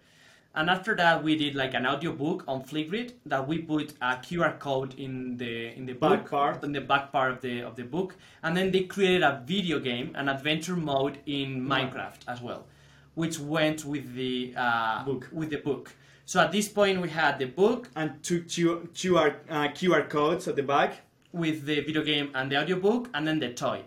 [0.55, 4.17] And after that, we did like an audio book on Flipgrid that we put a
[4.17, 6.65] QR code in the in the Back book, part.
[6.65, 9.79] in the back part of the of the book, and then they created a video
[9.79, 12.67] game, an adventure mode in Minecraft as well,
[13.15, 15.29] which went with the uh, Book.
[15.33, 15.95] with the book.
[16.25, 20.57] So at this point, we had the book, and two QR uh, QR codes at
[20.57, 21.01] the back.
[21.33, 23.83] with the video game and the audiobook and then the toy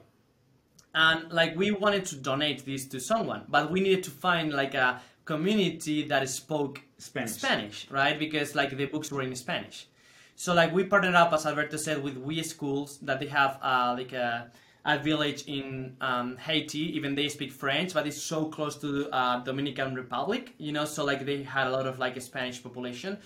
[0.94, 4.74] and like we wanted to donate this to someone but we needed to find like
[4.74, 7.32] a community that spoke Spanish.
[7.34, 9.88] spanish right because like the books were in spanish
[10.36, 13.94] so like we partnered up as alberto said with we schools that they have uh,
[13.98, 14.50] like a,
[14.86, 19.40] a village in um, haiti even they speak french but it's so close to uh,
[19.44, 23.18] dominican republic you know so like they had a lot of like a spanish population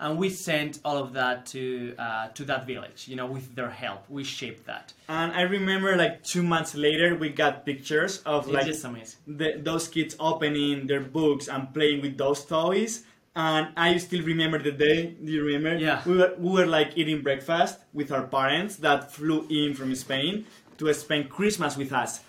[0.00, 3.70] and we sent all of that to uh, to that village you know with their
[3.70, 8.46] help we shaped that And I remember like two months later, we got pictures of
[8.46, 13.04] like the, those kids opening their books and playing with those toys.
[13.34, 15.14] And I still remember the day.
[15.24, 15.80] Do you remember?
[15.80, 16.02] Yeah.
[16.04, 20.44] We were we were like eating breakfast with our parents that flew in from Spain
[20.78, 22.20] to spend Christmas with us.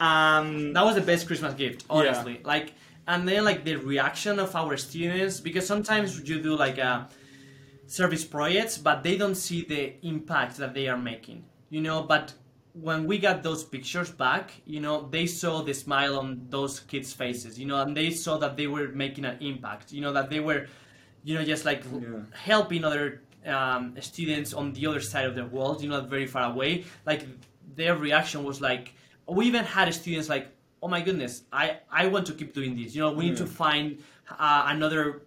[0.00, 2.72] Um, that was the best christmas gift honestly like
[3.06, 7.08] and then like the reaction of our students because sometimes you do like a
[7.86, 12.34] service projects but they don't see the impact that they are making you know but
[12.72, 17.12] when we got those pictures back you know they saw the smile on those kids
[17.12, 20.28] faces you know and they saw that they were making an impact you know that
[20.28, 20.66] they were
[21.24, 22.20] you know, just like Yeah.
[22.32, 26.50] helping other um, students on the other side of the world, you know, very far
[26.52, 26.84] away.
[27.06, 27.26] Like
[27.76, 28.94] their reaction was like,
[29.28, 30.48] we even had students like,
[30.82, 32.94] oh my goodness, I, I want to keep doing this.
[32.94, 35.22] You know, we need to find uh, another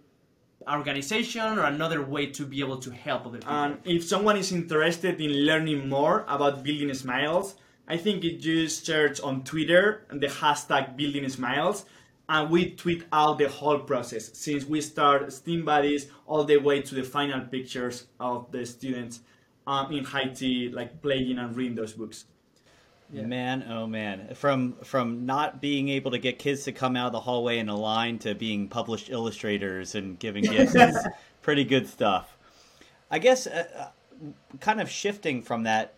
[0.70, 3.52] organization or another way to be able to help other people.
[3.52, 7.56] And if someone is interested in learning more about building smiles,
[7.88, 11.86] I think it just search on Twitter and the hashtag building smiles
[12.28, 16.82] and we tweet out the whole process since we start steam buddies all the way
[16.82, 19.20] to the final pictures of the students
[19.66, 22.26] um, in Haiti like playing and reading those books.
[23.10, 24.34] Man, oh man!
[24.34, 27.68] From from not being able to get kids to come out of the hallway in
[27.70, 31.08] a line to being published illustrators and giving gifts, is
[31.40, 32.36] pretty good stuff.
[33.10, 35.94] I guess, uh, uh, kind of shifting from that,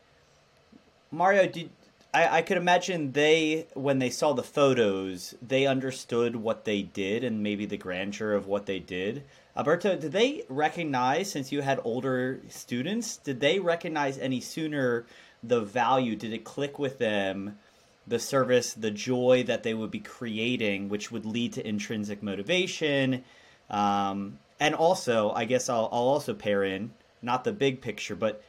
[1.11, 1.71] Mario, did
[2.13, 7.25] I, I could imagine they when they saw the photos, they understood what they did
[7.25, 9.25] and maybe the grandeur of what they did.
[9.57, 13.17] Alberto, did they recognize since you had older students?
[13.17, 15.07] Did they recognize any sooner?
[15.43, 16.17] The value?
[16.17, 17.59] Did it click with them?
[18.07, 23.25] The service, the joy that they would be creating, which would lead to intrinsic motivation.
[23.69, 28.43] Um, and also, I guess I'll, I'll also pair in not the big picture, but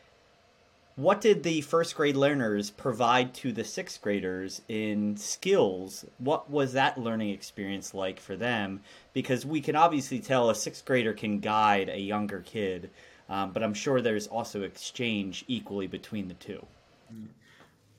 [0.96, 6.06] what did the first grade learners provide to the sixth graders in skills?
[6.18, 8.82] What was that learning experience like for them?
[9.14, 12.90] Because we can obviously tell a sixth grader can guide a younger kid,
[13.30, 16.66] um, but I'm sure there's also exchange equally between the two.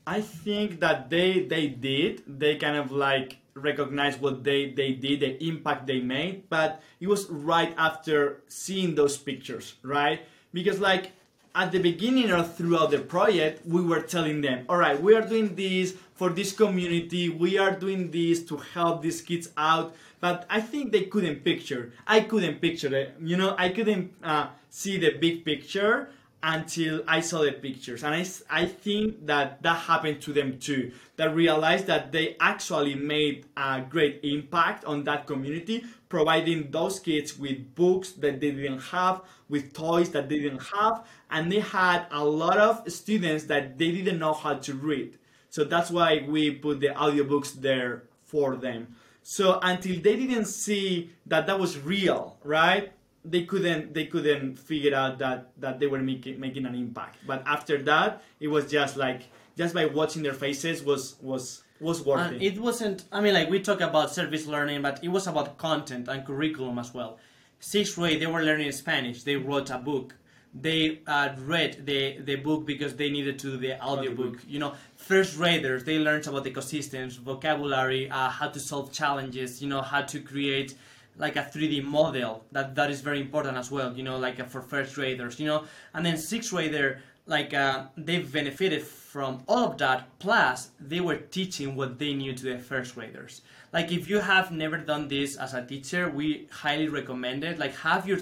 [0.06, 2.22] I think that they they did.
[2.26, 7.06] They kind of like recognized what they they did, the impact they made, but it
[7.06, 10.20] was right after seeing those pictures, right?
[10.52, 11.12] Because like
[11.54, 15.22] at the beginning or throughout the project, we were telling them, all right, we are
[15.22, 19.94] doing this for this community, we are doing this to help these kids out.
[20.20, 21.92] But I think they couldn't picture.
[22.06, 23.14] I couldn't picture it.
[23.20, 26.10] You know, I couldn't uh, see the big picture
[26.42, 28.02] until I saw the pictures.
[28.02, 30.92] And I, I think that that happened to them too.
[31.16, 37.38] That realized that they actually made a great impact on that community, providing those kids
[37.38, 42.06] with books that they didn't have, with toys that they didn't have, and they had
[42.10, 45.18] a lot of students that they didn't know how to read.
[45.50, 48.96] So that's why we put the audiobooks there for them.
[49.22, 52.92] So until they didn't see that that was real, right?
[53.24, 57.42] They couldn't they couldn't figure out that that they were making making an impact but
[57.46, 59.22] after that it was just like
[59.56, 63.04] just by watching their faces was was was worth And it it wasn't.
[63.12, 66.78] I mean, like we talk about service learning, but it was about content and curriculum
[66.78, 67.18] as well.
[67.58, 69.24] Sixth grade, they were learning Spanish.
[69.24, 70.14] They wrote a book.
[70.54, 74.36] They uh, read the the book because they needed to do the audiobook.
[74.46, 79.60] You know, first graders they learned about ecosystems, vocabulary, uh, how to solve challenges.
[79.62, 80.74] You know, how to create
[81.16, 82.44] like a 3D model.
[82.52, 83.96] That that is very important as well.
[83.96, 85.38] You know, like uh, for first graders.
[85.38, 90.70] You know, and then sixth grader like uh, they benefited from all of that plus
[90.80, 93.42] they were teaching what they knew to the first graders
[93.72, 97.74] like if you have never done this as a teacher we highly recommend it like
[97.76, 98.18] have your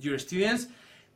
[0.00, 0.66] your students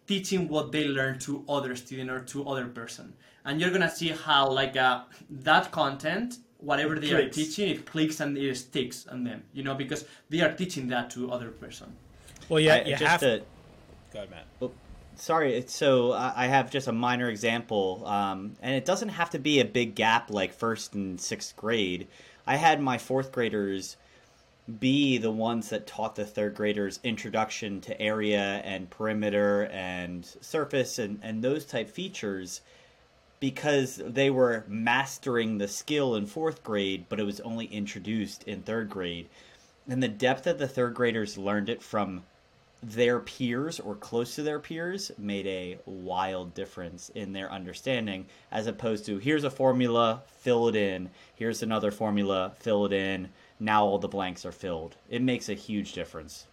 [0.06, 3.12] teaching what they learned to other student or to other person
[3.44, 8.18] and you're gonna see how like uh, that content whatever they are teaching it clicks
[8.20, 11.88] and it sticks on them you know because they are teaching that to other person
[12.48, 13.42] Well, yeah, I- you just have to,
[14.12, 14.70] Go ahead, Matt.
[15.16, 19.30] Sorry, it's- so I I have just a minor example, um, and it doesn't have
[19.30, 22.06] to be a big gap like first and sixth grade.
[22.46, 23.96] I had my fourth graders
[24.80, 30.98] be the ones that taught the third graders introduction to area and perimeter and surface
[30.98, 32.60] and, and those type features
[33.40, 38.62] because they were mastering the skill in fourth grade, but it was only introduced in
[38.62, 39.28] third grade.
[39.88, 42.24] And the depth that the third graders learned it from
[42.82, 48.66] their peers or close to their peers made a wild difference in their understanding as
[48.66, 51.10] opposed to here's a formula fill it in.
[51.34, 53.30] Here's another formula fill it in.
[53.58, 54.96] Now all the blanks are filled.
[55.08, 56.46] It makes a huge difference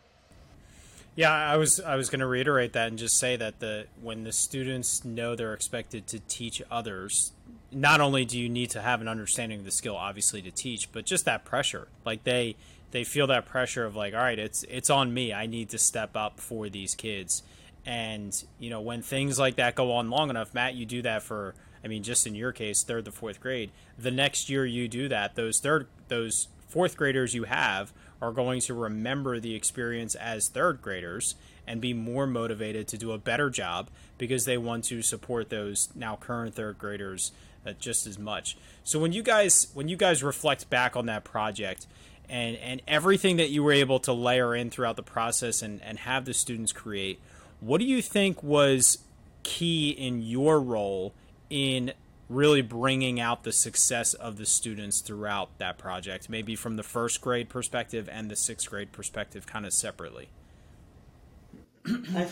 [1.15, 4.23] Yeah, I was I was going to reiterate that and just say that the when
[4.23, 7.33] the students know they're expected to teach others,
[7.71, 10.91] not only do you need to have an understanding of the skill obviously to teach,
[10.91, 11.87] but just that pressure.
[12.03, 12.55] Like they
[12.91, 15.33] they feel that pressure of like, all right, it's it's on me.
[15.33, 17.43] I need to step up for these kids.
[17.85, 21.21] And, you know, when things like that go on long enough, Matt, you do that
[21.21, 21.53] for
[21.83, 23.71] I mean, just in your case, third to fourth grade.
[23.99, 27.93] The next year you do that, those third those fourth graders you have
[28.23, 31.35] are going to remember the experience as third graders
[31.67, 35.89] and be more motivated to do a better job because they want to support those
[35.93, 37.33] now current third graders
[37.65, 38.57] uh, just as much.
[38.83, 41.85] So when you guys when you guys reflect back on that project
[42.29, 45.99] and and everything that you were able to layer in throughout the process and and
[45.99, 47.19] have the students create
[47.59, 48.99] what do you think was
[49.43, 51.13] key in your role
[51.49, 51.93] in
[52.29, 57.21] really bringing out the success of the students throughout that project maybe from the first
[57.21, 60.29] grade perspective and the sixth grade perspective kind of separately.
[62.15, 62.27] I,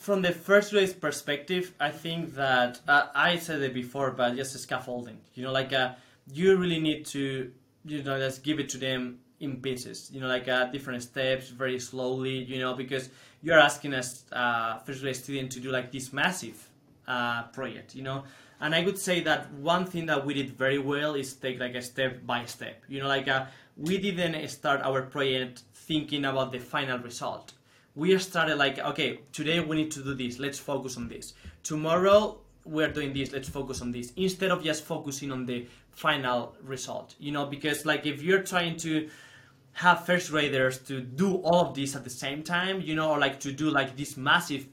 [0.00, 4.58] from the first grade perspective i think that uh, i said it before but just
[4.58, 5.92] scaffolding you know like uh,
[6.32, 7.52] you really need to
[7.84, 11.48] you know just give it to them in pieces you know like uh, different steps
[11.48, 13.10] very slowly you know because
[13.42, 14.02] you're asking a
[14.32, 16.68] uh, first grade student to do like this massive
[17.08, 18.24] uh, project you know
[18.60, 21.74] and i would say that one thing that we did very well is take like
[21.74, 22.82] a step by step.
[22.88, 23.46] You know like uh,
[23.76, 27.52] we didn't start our project thinking about the final result.
[27.94, 31.34] We started like okay today we need to do this let's focus on this.
[31.62, 36.54] Tomorrow we're doing this let's focus on this instead of just focusing on the final
[36.62, 37.14] result.
[37.18, 39.08] You know because like if you're trying to
[39.72, 43.18] have first graders to do all of this at the same time you know or
[43.18, 44.66] like to do like this massive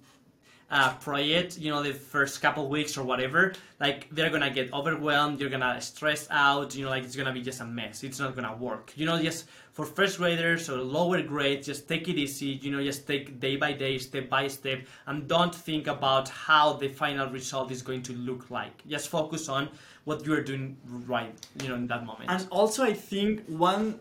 [0.69, 5.39] uh, project you know the first couple weeks or whatever like they're gonna get overwhelmed
[5.39, 8.35] you're gonna stress out you know like it's gonna be just a mess it's not
[8.35, 8.91] gonna work.
[8.95, 12.83] You know just for first graders or lower grades just take it easy you know
[12.83, 17.29] just take day by day step by step and don't think about how the final
[17.29, 18.85] result is going to look like.
[18.87, 19.69] Just focus on
[20.03, 20.75] what you're doing
[21.05, 22.29] right you know in that moment.
[22.29, 23.99] And also, I think one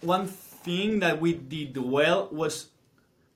[0.00, 2.68] one thing that we did well was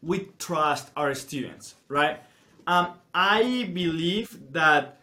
[0.03, 2.21] we trust our students, right?
[2.69, 5.01] Um, I believe that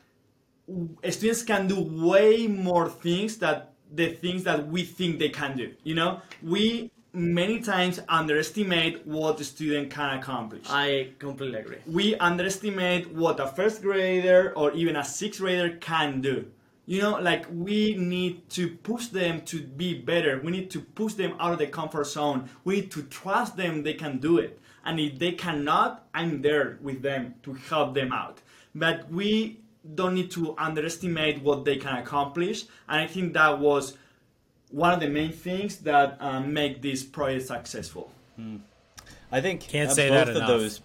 [1.10, 5.74] students can do way more things that the things that we think they can do.
[5.84, 12.14] You know, we many times underestimate what the student can accomplish i completely agree we
[12.16, 16.46] underestimate what a first grader or even a sixth grader can do.
[16.86, 20.40] You know, like we need to push them to be better.
[20.44, 22.50] We need to push them out of the comfort zone.
[22.64, 24.60] We need to trust them they can do it.
[24.86, 28.42] And if they cannot, I'm there with them to help them out.
[28.76, 29.62] But we
[29.96, 32.66] don't need to underestimate what they can accomplish.
[32.88, 33.98] And I think that was
[34.70, 38.12] one of the main things that um, make this project successful.
[39.32, 40.48] I think Can't uh, say both that of enough.
[40.48, 40.82] those.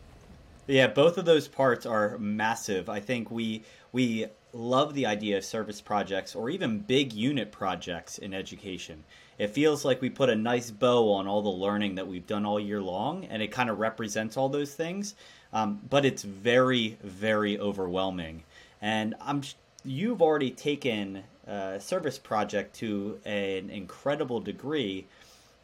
[0.67, 2.89] Yeah, both of those parts are massive.
[2.89, 8.19] I think we we love the idea of service projects or even big unit projects
[8.19, 9.05] in education.
[9.39, 12.45] It feels like we put a nice bow on all the learning that we've done
[12.45, 15.15] all year long, and it kind of represents all those things.
[15.53, 18.45] Um, but it's very, very overwhelming.
[18.83, 19.43] And I'm
[19.85, 25.07] you've already taken a service project to an incredible degree.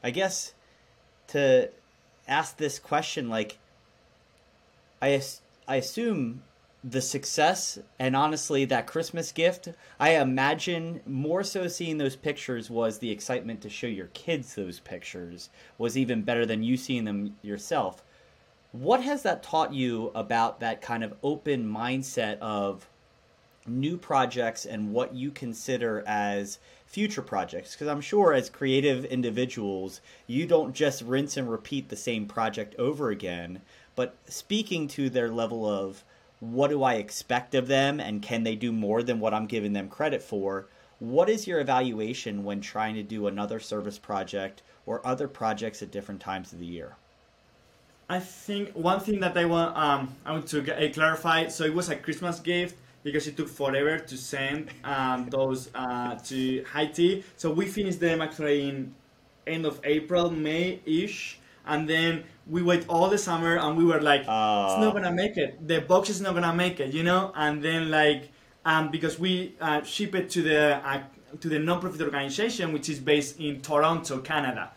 [0.02, 0.54] I guess
[1.28, 1.70] to
[2.26, 3.58] ask this question like
[5.02, 5.20] I
[5.68, 6.42] I assume
[6.88, 12.98] the success and honestly that Christmas gift I imagine more so seeing those pictures was
[12.98, 17.36] the excitement to show your kids those pictures was even better than you seeing them
[17.42, 18.04] yourself.
[18.70, 22.86] What has that taught you about that kind of open mindset of
[23.66, 30.00] new projects and what you consider as future projects because i'm sure as creative individuals
[30.28, 33.60] you don't just rinse and repeat the same project over again
[33.96, 36.04] but speaking to their level of
[36.40, 39.72] what do i expect of them and can they do more than what i'm giving
[39.72, 40.66] them credit for
[40.98, 45.90] what is your evaluation when trying to do another service project or other projects at
[45.90, 46.96] different times of the year
[48.08, 51.48] I think one thing that I want um, I want to uh, clarify.
[51.48, 56.14] So it was a Christmas gift because it took forever to send um, those uh,
[56.14, 57.24] to Haiti.
[57.36, 58.94] So we finished them actually in
[59.46, 64.00] end of April, May ish, and then we wait all the summer and we were
[64.00, 64.78] like, it's Ah.
[64.80, 65.66] not gonna make it.
[65.66, 67.32] The box is not gonna make it, you know.
[67.34, 68.30] And then like
[68.64, 71.02] um, because we uh, ship it to the uh,
[71.40, 74.70] to the non-profit organization which is based in Toronto, Canada,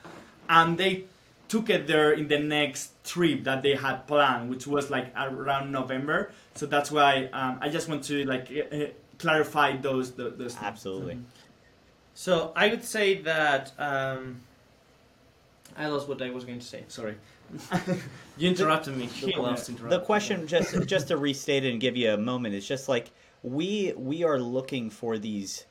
[0.49, 1.05] and they
[1.47, 5.71] took it there in the next trip that they had planned, which was like around
[5.71, 6.31] November.
[6.55, 8.87] So that's why um, I just want to like uh, uh,
[9.17, 10.37] clarify those those.
[10.37, 10.63] those things.
[10.63, 11.17] absolutely
[12.13, 14.41] So I would say that um,
[15.77, 16.83] I lost what I was going to say.
[16.87, 17.15] Sorry,
[18.37, 19.05] you interrupted me.
[19.05, 19.91] He loves to interrupt.
[19.91, 23.11] the question just just to restate it and give you a moment is just like
[23.43, 25.65] we we are looking for these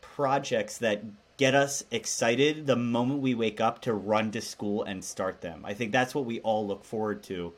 [0.00, 1.02] projects that
[1.36, 5.64] get us excited the moment we wake up to run to school and start them
[5.64, 7.52] i think that's what we all look forward to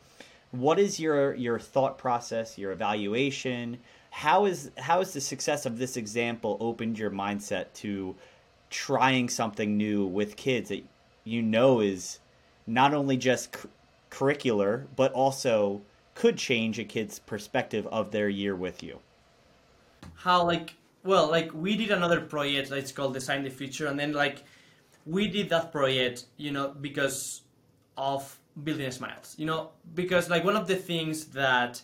[0.52, 3.76] what is your your thought process your evaluation
[4.10, 8.14] how is how is the success of this example opened your mindset to
[8.70, 10.84] trying something new with kids that
[11.24, 12.18] you know is
[12.66, 13.68] not only just cu-
[14.10, 15.80] curricular but also
[16.14, 18.98] could change a kid's perspective of their year with you
[20.14, 20.74] how like
[21.04, 24.44] well like we did another project that's called design the future and then like
[25.06, 27.42] we did that project, you know, because
[27.96, 29.34] of building smiles.
[29.38, 31.82] You know, because like one of the things that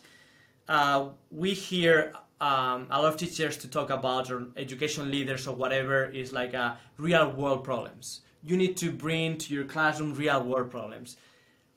[0.68, 5.54] uh, we hear um, a lot of teachers to talk about or education leaders or
[5.54, 8.20] whatever is like uh, real world problems.
[8.42, 11.16] You need to bring to your classroom real world problems.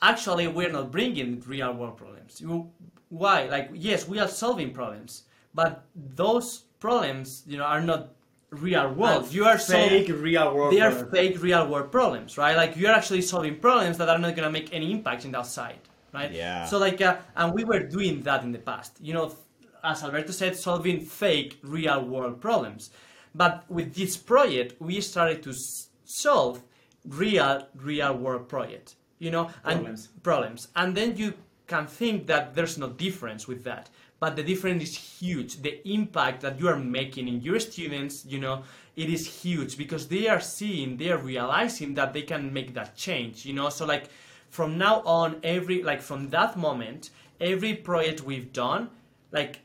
[0.02, 2.42] Actually, we're not bringing real world problems.
[2.42, 2.70] You,
[3.10, 3.46] why?
[3.46, 5.24] Like, yes, we are solving problems,
[5.54, 8.10] but those problems, you know, are not
[8.50, 9.26] real world.
[9.26, 10.74] And you are fake solving real world.
[10.74, 11.12] they are problems.
[11.18, 12.56] fake real world problems, right?
[12.58, 15.80] Like you're actually solving problems that are not gonna make any impact in the outside,
[16.14, 16.32] right?
[16.32, 16.66] Yeah.
[16.66, 18.98] So like, uh, and we were doing that in the past.
[19.00, 19.36] You know,
[19.84, 22.90] as Alberto said, solving fake real world problems.
[23.34, 26.62] But with this project, we started to s- solve
[27.08, 28.96] real real world project.
[29.20, 30.10] You know, and Problems.
[30.24, 31.34] problems, and then you
[31.68, 33.90] can think that there's no difference with that
[34.22, 38.40] but the difference is huge the impact that you are making in your students you
[38.40, 38.64] know
[38.96, 42.96] it is huge because they are seeing they are realizing that they can make that
[42.96, 44.10] change you know so like
[44.50, 47.10] from now on every like from that moment
[47.42, 48.90] every project we've done
[49.32, 49.60] like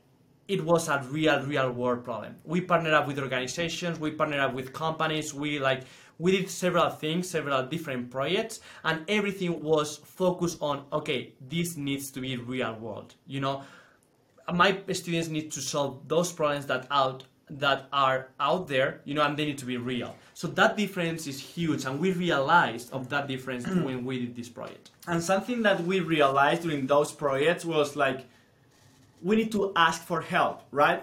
[0.48, 4.55] it was a real real world problem we partnered up with organizations we partnered up
[4.55, 5.82] with companies we like
[6.18, 12.10] we did several things several different projects and everything was focused on okay this needs
[12.10, 13.62] to be real world you know?
[14.52, 19.22] My students need to solve those problems that out that are out there you know
[19.22, 20.14] and they need to be real.
[20.34, 24.48] So that difference is huge and we realized of that difference when we did this
[24.48, 24.90] project.
[25.06, 28.26] And something that we realized during those projects was like,
[29.22, 31.02] we need to ask for help, right?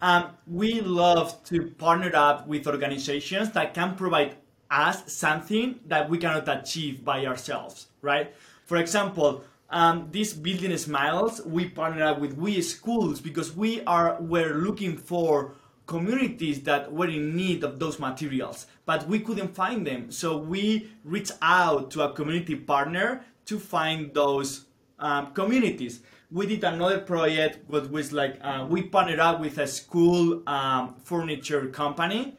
[0.00, 4.36] Um, we love to partner up with organizations that can provide
[4.72, 8.34] us something that we cannot achieve by ourselves, right?
[8.64, 14.16] For example, um, this building smiles, we partner up with We Schools because we are
[14.20, 15.54] we're looking for
[15.86, 20.10] communities that were in need of those materials, but we couldn't find them.
[20.10, 24.66] So we reached out to a community partner to find those
[24.98, 26.00] um, communities.
[26.30, 30.94] We did another project what was like uh, we partnered up with a school um,
[31.02, 32.38] furniture company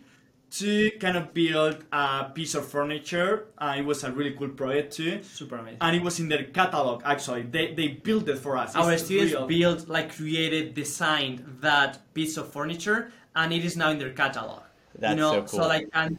[0.60, 3.48] to kind of build a piece of furniture.
[3.58, 5.24] Uh, it was a really cool project too.
[5.24, 7.44] super amazing And it was in their catalog actually.
[7.44, 8.76] They, they built it for us.
[8.76, 9.48] our It's students real.
[9.48, 14.62] built like created designed that piece of furniture and it is now in their catalog
[15.00, 15.68] That's you know so cool.
[15.68, 16.18] like and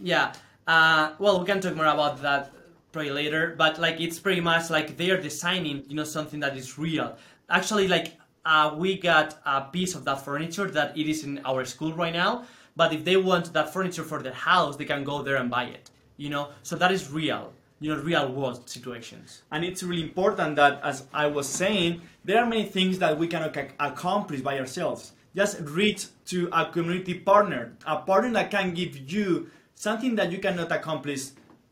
[0.00, 0.32] yeah
[0.66, 2.52] uh, well we can talk more about that
[2.92, 6.56] probably later but like it's pretty much like they are designing you know something that
[6.56, 7.16] is real
[7.50, 8.14] actually like
[8.46, 12.12] uh, we got a piece of that furniture that it is in our school right
[12.12, 12.44] now
[12.76, 15.64] but if they want that furniture for their house they can go there and buy
[15.64, 20.02] it you know so that is real you know real world situations And it's really
[20.02, 24.40] important that, as I was saying, there are many things that we cannot ac- accomplish
[24.40, 25.12] by ourselves.
[25.36, 30.38] Just reach to a community partner, a partner that can give you something that you
[30.38, 31.22] cannot accomplish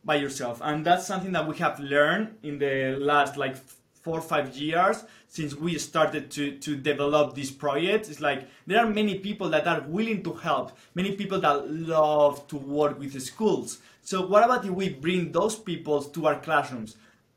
[0.04, 0.60] by yourself.
[0.62, 3.56] And that's something that we have learned in the last like
[4.02, 8.08] four or five years since we started to, to develop this project.
[8.08, 12.46] It's like there are many people that are willing to help, many people that love
[12.48, 13.78] to work with schools.
[14.02, 16.96] So what about if we bring those people to our classrooms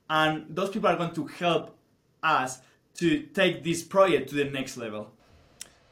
[0.10, 1.76] and those people are going to help
[2.24, 2.60] us
[2.96, 5.12] to take this project to the next level?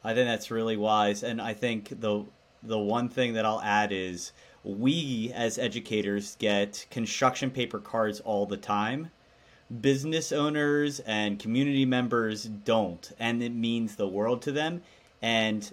[0.02, 2.26] I think that's really wise, and I think the
[2.62, 4.32] the one thing that I'll add is
[4.64, 9.10] we as educators get construction paper cards all the time.
[9.80, 14.82] Business owners and community members don't, and it means the world to them.
[15.22, 15.70] And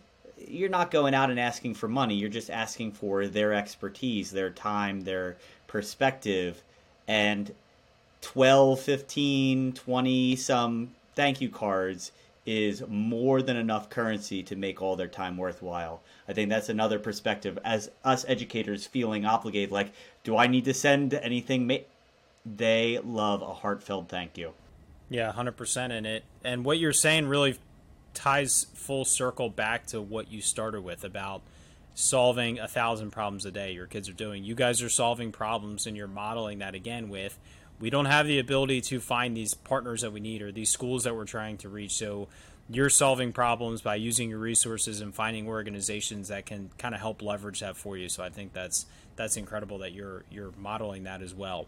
[0.47, 4.49] you're not going out and asking for money, you're just asking for their expertise, their
[4.49, 5.37] time, their
[5.67, 6.63] perspective.
[7.07, 7.53] And
[8.21, 12.11] 12, 15, 20 some thank you cards
[12.45, 16.01] is more than enough currency to make all their time worthwhile.
[16.27, 19.91] I think that's another perspective as us educators feeling obligated like
[20.23, 21.67] do I need to send anything?
[22.45, 24.53] They love a heartfelt thank you.
[25.09, 26.23] Yeah, hundred percent in it.
[26.43, 27.57] And what you're saying really
[28.13, 31.41] ties full circle back to what you started with about
[31.93, 34.43] solving a thousand problems a day your kids are doing.
[34.43, 37.37] You guys are solving problems and you're modeling that again with
[37.81, 41.03] we don't have the ability to find these partners that we need or these schools
[41.03, 41.93] that we're trying to reach.
[41.93, 42.27] So
[42.69, 47.23] you're solving problems by using your resources and finding organizations that can kind of help
[47.23, 48.07] leverage that for you.
[48.07, 48.85] So I think that's
[49.15, 51.65] that's incredible that you're you're modeling that as well.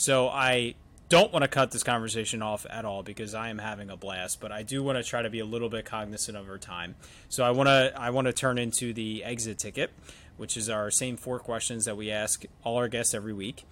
[0.00, 0.76] So I
[1.10, 4.40] don't want to cut this conversation off at all because I am having a blast,
[4.40, 6.94] but I do want to try to be a little bit cognizant of our time.
[7.28, 9.90] So I want to I want to turn into the exit ticket,
[10.38, 13.64] which is our same four questions that we ask all our guests every week.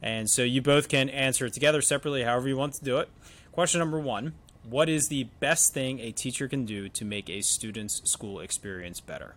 [0.00, 3.10] And so you both can answer it together separately, however you want to do it.
[3.52, 4.32] Question number one
[4.66, 9.00] What is the best thing a teacher can do to make a student's school experience
[9.00, 9.34] better?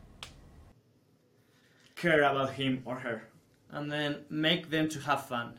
[1.95, 3.23] Care about him or her.
[3.69, 5.55] and then make them to have fun.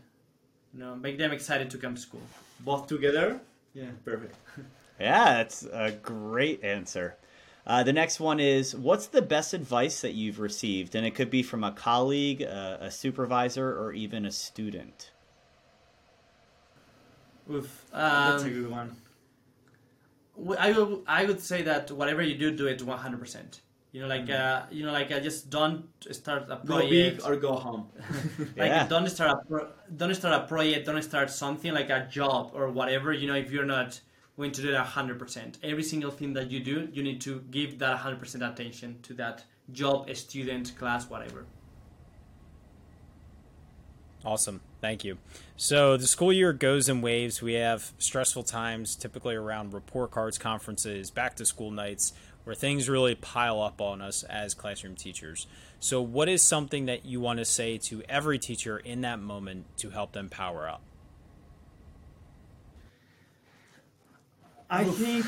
[0.74, 2.22] You know, make them excited to come to school.
[2.60, 3.40] Both together.
[3.74, 4.34] Yeah, perfect.
[5.00, 7.16] Yeah, that's a great answer.
[7.64, 10.96] Uh, the next one is What's the best advice that you've received?
[10.96, 15.12] And it could be from a colleague, a, a supervisor, or even a student.
[17.50, 17.84] Oof.
[17.92, 18.96] That's a Um, good one.
[20.36, 23.58] w- I would I would say that whatever you do, do it 100.
[23.92, 26.90] Percent You know, like uh, you know, like uh, just don't start a Go project.
[26.90, 27.88] big or go home.
[28.56, 28.86] like Yeah.
[28.88, 32.68] don't start a pro- don't start a project don't start something like a job or
[32.70, 34.00] whatever you know if you're not
[34.36, 37.78] going to do it 100% every single thing that you do you need to give
[37.80, 41.46] that 100% attention to that job student class whatever
[44.24, 44.60] Awesome.
[44.80, 45.18] Thank you.
[45.56, 47.40] So the school year goes in waves.
[47.40, 52.12] We have stressful times, typically around report cards, conferences, back to school nights,
[52.48, 55.46] where things really pile up on us as classroom teachers.
[55.80, 59.66] So, what is something that you want to say to every teacher in that moment
[59.76, 60.80] to help them power up?
[64.70, 65.26] I think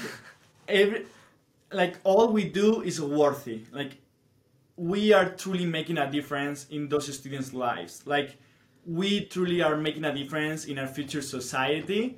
[0.66, 1.04] every
[1.70, 3.64] like all we do is worthy.
[3.70, 3.98] Like
[4.76, 8.02] we are truly making a difference in those students' lives.
[8.06, 8.38] Like
[8.86, 12.16] we truly are making a difference in our future society.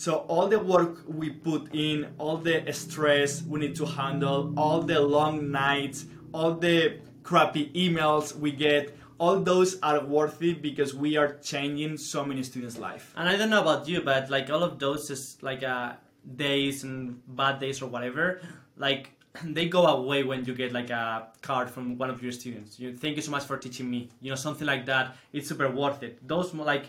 [0.00, 4.80] So all the work we put in, all the stress we need to handle, all
[4.80, 11.18] the long nights, all the crappy emails we get, all those are worthy because we
[11.18, 13.12] are changing so many students' life.
[13.14, 15.92] and i don't know about you but like all of those is like uh,
[16.36, 18.40] days and bad days or whatever
[18.78, 19.10] like
[19.44, 22.80] they go away when you get like a card from one of your students.
[22.80, 24.08] You thank you so much for teaching me.
[24.22, 25.14] You know something like that.
[25.34, 26.26] It's super worth it.
[26.26, 26.86] Those like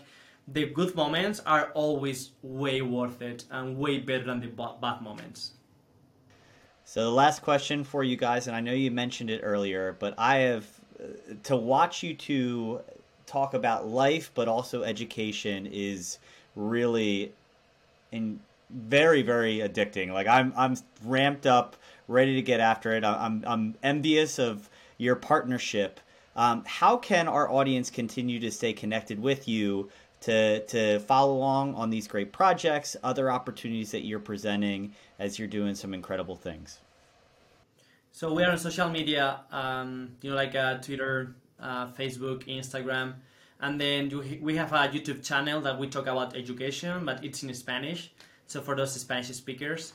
[0.48, 5.52] the good moments are always way worth it and way better than the bad moments
[6.84, 10.14] So, the last question for you guys, and I know you mentioned it earlier, but
[10.18, 10.66] I have
[11.00, 12.80] uh, to watch you two
[13.26, 16.18] talk about life, but also education is
[16.54, 17.32] really
[18.10, 18.40] in
[18.70, 20.12] very, very addicting.
[20.12, 21.76] Like I'm, I'm ramped up,
[22.08, 23.04] ready to get after it.
[23.04, 26.00] I'm, I'm envious of your partnership.
[26.34, 29.90] Um, how can our audience continue to stay connected with you
[30.22, 35.48] to to follow along on these great projects, other opportunities that you're presenting as you're
[35.48, 36.78] doing some incredible things?
[38.12, 43.14] So we are on social media, um, you know, like uh, Twitter, uh, Facebook, Instagram,
[43.60, 47.42] and then you, we have a YouTube channel that we talk about education, but it's
[47.42, 48.12] in Spanish.
[48.46, 49.94] So for those Spanish speakers,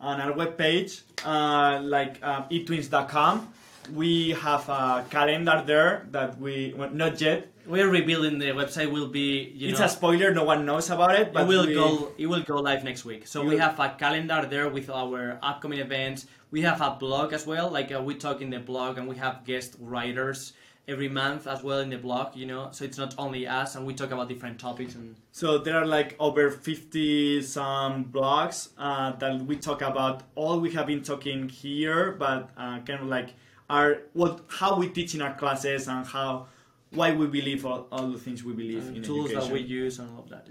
[0.00, 3.52] on our webpage, uh, like um, etwinz.com,
[3.90, 7.48] we have a calendar there that we, well, not yet.
[7.66, 8.90] we're rebuilding the website.
[8.90, 11.66] Will be you it's know, a spoiler, no one knows about it, but it will
[11.66, 13.26] we, go it will go live next week.
[13.26, 16.26] So we will- have a calendar there with our upcoming events.
[16.50, 17.68] We have a blog as well.
[17.70, 20.54] Like uh, we talk in the blog, and we have guest writers
[20.88, 22.34] every month as well in the blog.
[22.34, 25.16] You know, so it's not only us, and we talk about different topics and.
[25.32, 30.70] So there are like over 50 some blogs uh, that we talk about all we
[30.72, 33.34] have been talking here, but uh, kind of like
[33.68, 36.46] our what how we teach in our classes and how
[36.90, 39.48] why we believe all, all the things we believe in tools education.
[39.48, 40.48] that we use and all of that.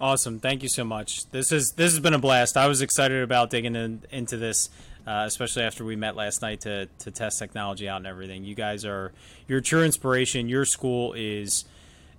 [0.00, 0.38] Awesome.
[0.38, 1.28] Thank you so much.
[1.30, 2.56] This is this has been a blast.
[2.56, 4.70] I was excited about digging in, into this,
[5.06, 8.44] uh, especially after we met last night to to test technology out and everything.
[8.44, 9.12] You guys are
[9.48, 10.48] you're true inspiration.
[10.48, 11.64] Your school is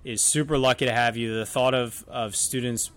[0.03, 1.33] is super lucky to have you.
[1.33, 2.91] The thought of of students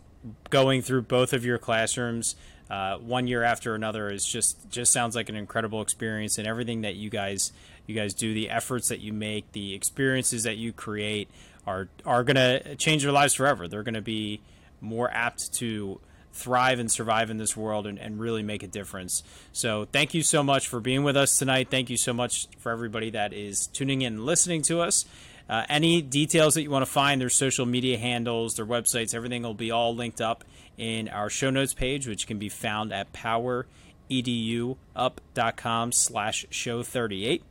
[0.51, 2.35] going through both of your classrooms
[2.73, 6.39] uh, one year after another is just just sounds like an incredible experience.
[6.39, 7.53] And everything that you guys
[7.87, 11.29] you guys do the efforts that you make the experiences that you create
[11.67, 13.69] are are going to change their lives forever.
[13.69, 14.41] They're going to be
[14.81, 16.01] more apt to
[16.33, 19.23] thrive and survive in this world and, and really make a difference.
[19.53, 21.69] So thank you so much for being with us tonight.
[21.71, 25.05] Thank you so much for everybody that is tuning in and listening to us.
[25.47, 29.43] Uh, any details that you want to find, their social media handles, their websites, everything
[29.43, 30.45] will be all linked up
[30.83, 37.45] in our show notes page, which can be found at poweredup.com slash show 38.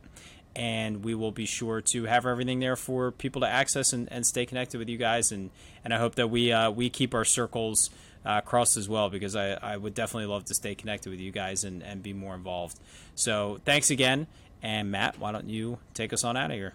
[0.54, 4.26] And we will be sure to have everything there for people to access and, and
[4.26, 5.32] stay connected with you guys.
[5.32, 5.48] And,
[5.82, 7.88] and I hope that we uh, we keep our circles
[8.26, 11.32] uh, crossed as well because I, I would definitely love to stay connected with you
[11.32, 12.78] guys and, and be more involved.
[13.14, 14.26] So thanks again.
[14.62, 16.74] And Matt, why don't you take us on out of here?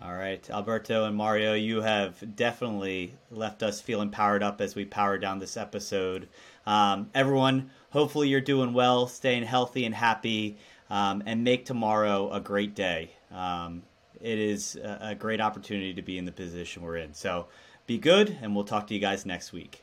[0.00, 4.84] All right, Alberto and Mario, you have definitely left us feeling powered up as we
[4.84, 6.28] power down this episode.
[6.66, 10.56] Um, everyone, hopefully you're doing well, staying healthy and happy,
[10.88, 13.10] um, and make tomorrow a great day.
[13.32, 13.82] Um,
[14.20, 17.12] it is a, a great opportunity to be in the position we're in.
[17.12, 17.48] So
[17.88, 19.82] be good, and we'll talk to you guys next week.